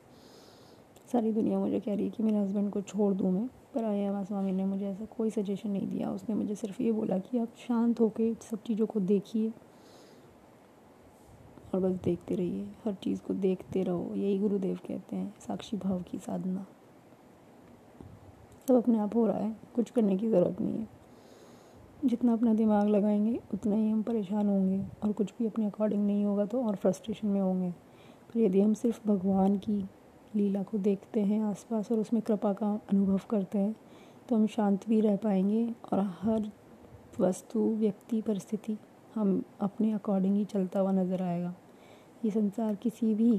सारी 1.13 1.33
दुनिया 1.33 1.59
मुझे 1.59 1.81
कह 1.81 1.95
रही 1.95 2.05
है 2.05 2.11
कि 2.11 2.23
मेरे 2.23 2.39
हस्बैंड 2.39 2.71
को 2.71 2.81
छोड़ 2.83 3.13
दूँ 3.15 3.33
मैं। 3.33 3.49
पर 3.75 3.85
आया 3.85 4.11
हुआ 4.11 4.25
स्वामी 4.25 4.53
ने 4.53 4.65
मुझे 4.65 4.87
ऐसा 4.87 5.05
कोई 5.05 5.31
सजेशन 5.31 5.71
नहीं 5.71 5.89
दिया। 5.89 6.11
उसने 6.11 6.35
मुझे 6.35 6.55
सिर्फ़ 6.55 6.83
ये 6.83 6.93
बोला 6.93 7.19
कि 7.19 7.39
आप 7.39 7.49
शांत 7.69 8.01
होकर 8.01 8.37
सब 8.51 8.63
चीज़ों 8.63 8.87
को 8.87 9.01
देखिए 9.01 9.53
और 11.75 11.81
बस 11.81 11.93
देखते 12.05 12.35
रहिए। 12.35 12.65
हर 12.85 12.95
चीज़ 12.95 13.23
को 13.23 13.35
देखते 13.35 13.83
रहो। 13.83 14.15
यही 14.15 14.39
गुरुदेव 14.39 14.79
कहते 14.89 15.17
हैं, 15.17 15.35
साक्षी 15.47 15.77
भाव 15.77 16.03
की 16.03 16.19
साधना। 16.19 16.67
सब 18.69 18.75
अपने 18.75 18.99
आप 18.99 19.15
हो 19.15 19.27
रहा 19.27 19.39
है। 19.39 19.57
कुछ 19.75 19.91
करने 19.91 20.17
की 20.17 20.29
ज़रूरत 20.29 20.61
नहीं 20.61 20.79
है। 20.79 20.89
जितना 22.05 22.33
अपना 22.33 22.55
दिमाग 22.55 22.89
लगाएँगे, 22.89 23.41
उतना 23.55 23.77
ही 23.77 23.91
हम 23.91 24.03
परेशान 24.03 24.49
होंगे 24.49 24.87
और 25.03 25.13
कुछ 25.13 25.35
भी 25.39 25.47
अपने 25.47 25.67
अकॉर्डिंग 25.67 26.07
नहीं 26.07 26.25
होगा 26.25 26.47
तो 26.47 26.65
और 26.65 26.77
फ्रस्ट्रेशन 26.77 27.29
में 27.29 27.41
होंगे। 27.41 27.71
पर 27.71 28.41
यदि 28.41 28.61
हम 28.61 28.75
सिर्फ़ 28.75 29.09
भगवान 29.09 29.59
की 29.59 29.85
लीला 30.35 30.63
को 30.63 30.79
देखते 30.79 31.21
हैं 31.21 31.43
आसपास 31.43 31.91
और 31.93 31.99
उसमें 31.99 32.23
कृपा 32.23 32.53
का 32.53 32.69
अनुभव 32.91 33.21
करते 33.31 33.59
हैं 33.59 33.75
तो 34.29 34.37
हम 34.37 34.47
शांत 34.47 34.89
भी 34.89 35.01
रह 35.01 35.17
पाएँगे 35.17 35.67
और 35.93 36.01
हर 36.21 36.51
वस्तु, 37.21 37.61
व्यक्ति, 37.71 38.21
परिस्थिति 38.23 38.77
हम 39.15 39.43
अपने 39.61 39.93
अकॉर्डिंग 39.93 40.37
ही 40.37 40.45
चलता 40.45 40.81
हुआ 40.81 40.93
नज़र 40.93 41.23
आएगा। 41.23 41.55
ये 42.25 42.31
संसार 42.31 42.75
किसी 42.75 43.15
भी 43.15 43.31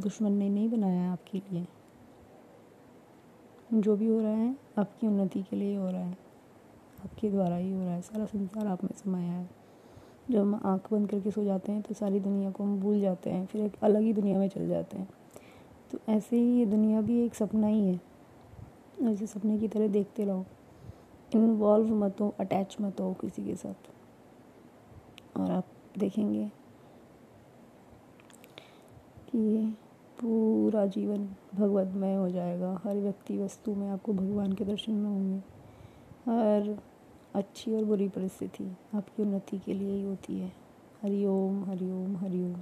दुश्मन 0.00 0.32
ने 0.32 0.48
नहीं 0.48 0.68
बनाया 0.68 1.00
है 1.00 1.10
आपके 1.10 1.38
लिए। 1.50 1.66
जो 3.74 3.96
भी 3.96 4.06
हो 4.06 4.20
रहा 4.20 4.30
है, 4.30 4.54
आपकी 4.78 5.06
उन्नति 5.06 5.42
के 5.42 5.56
लिए 5.56 5.76
हो 5.76 5.88
रहा 5.88 6.00
है, 6.00 6.16
आपके 7.04 7.30
द्वारा 7.30 7.56
ही 7.56 7.72
हो 7.72 7.80
रहा 7.80 7.94
है। 7.94 8.00
सारा 8.02 8.24
संसार 8.26 8.66
आप 8.66 8.84
में 8.84 8.90
समाया 8.94 9.32
है। 9.32 9.48
जब 10.30 10.38
हम 10.38 10.60
आँख 10.64 10.92
बंद 10.92 11.08
करके 11.10 11.30
सो 11.30 11.44
जाते 11.44 11.72
हैं 11.72 11.82
तो 11.82 11.94
सारी 11.94 12.20
दुनिया 12.20 12.50
को 12.50 12.64
हम 12.64 12.78
भूल 12.80 13.00
जाते 13.00 13.30
हैं, 13.30 13.44
फिर 13.46 13.64
एक 13.64 13.76
अलग 13.82 14.02
ही 14.02 14.12
दुनिया 14.12 14.38
में 14.38 14.48
चल 14.48 14.68
जाते 14.68 14.98
हैं। 14.98 15.08
तो 15.92 15.98
ऐसे 16.08 16.36
ही 16.36 16.58
ये 16.58 16.66
दुनिया 16.66 17.00
भी 17.00 17.24
एक 17.24 17.34
सपना 17.34 17.66
ही 17.66 17.88
है। 17.88 18.00
ऐसे 19.02 19.26
सपने 19.26 19.58
की 19.58 19.68
तरह 19.68 19.88
देखते 19.88 20.24
रहो। 20.24 20.46
इन्वॉल्व 21.34 21.94
मत 21.94 22.20
हो 22.20 22.34
अटैच 22.40 22.76
मत 22.80 23.00
हो 23.00 23.12
किसी 23.12 23.44
के 23.44 23.56
साथ। 23.56 23.90
और 25.36 25.50
आप 25.50 25.64
देखेंगे 25.98 26.48
कि 29.28 29.76
पूरा 30.20 30.86
जीवन 30.86 31.28
भगवतमय 31.54 32.14
हो 32.14 32.28
जाएगा। 32.28 32.80
हर 32.84 32.96
व्यक्ति 32.96 33.38
वस्तु 33.38 33.74
में 33.74 33.88
आपको 33.88 34.12
भगवान 34.12 34.52
के 34.52 34.64
दर्शन 34.64 34.92
में 34.92 35.10
होंगे। 35.10 35.38
हर 36.30 36.78
अच्छी 37.34 37.74
और 37.74 37.84
बुरी 37.84 38.08
परिस्थिति 38.08 38.76
आपकी 38.94 39.22
उन्नति 39.22 39.58
के 39.58 39.74
लिए 39.74 39.96
ही 39.96 40.02
होती 40.02 40.38
है। 40.38 40.52
हरिओम 41.02 41.64
हरिओम 41.64 42.16
हरिओम। 42.16 42.54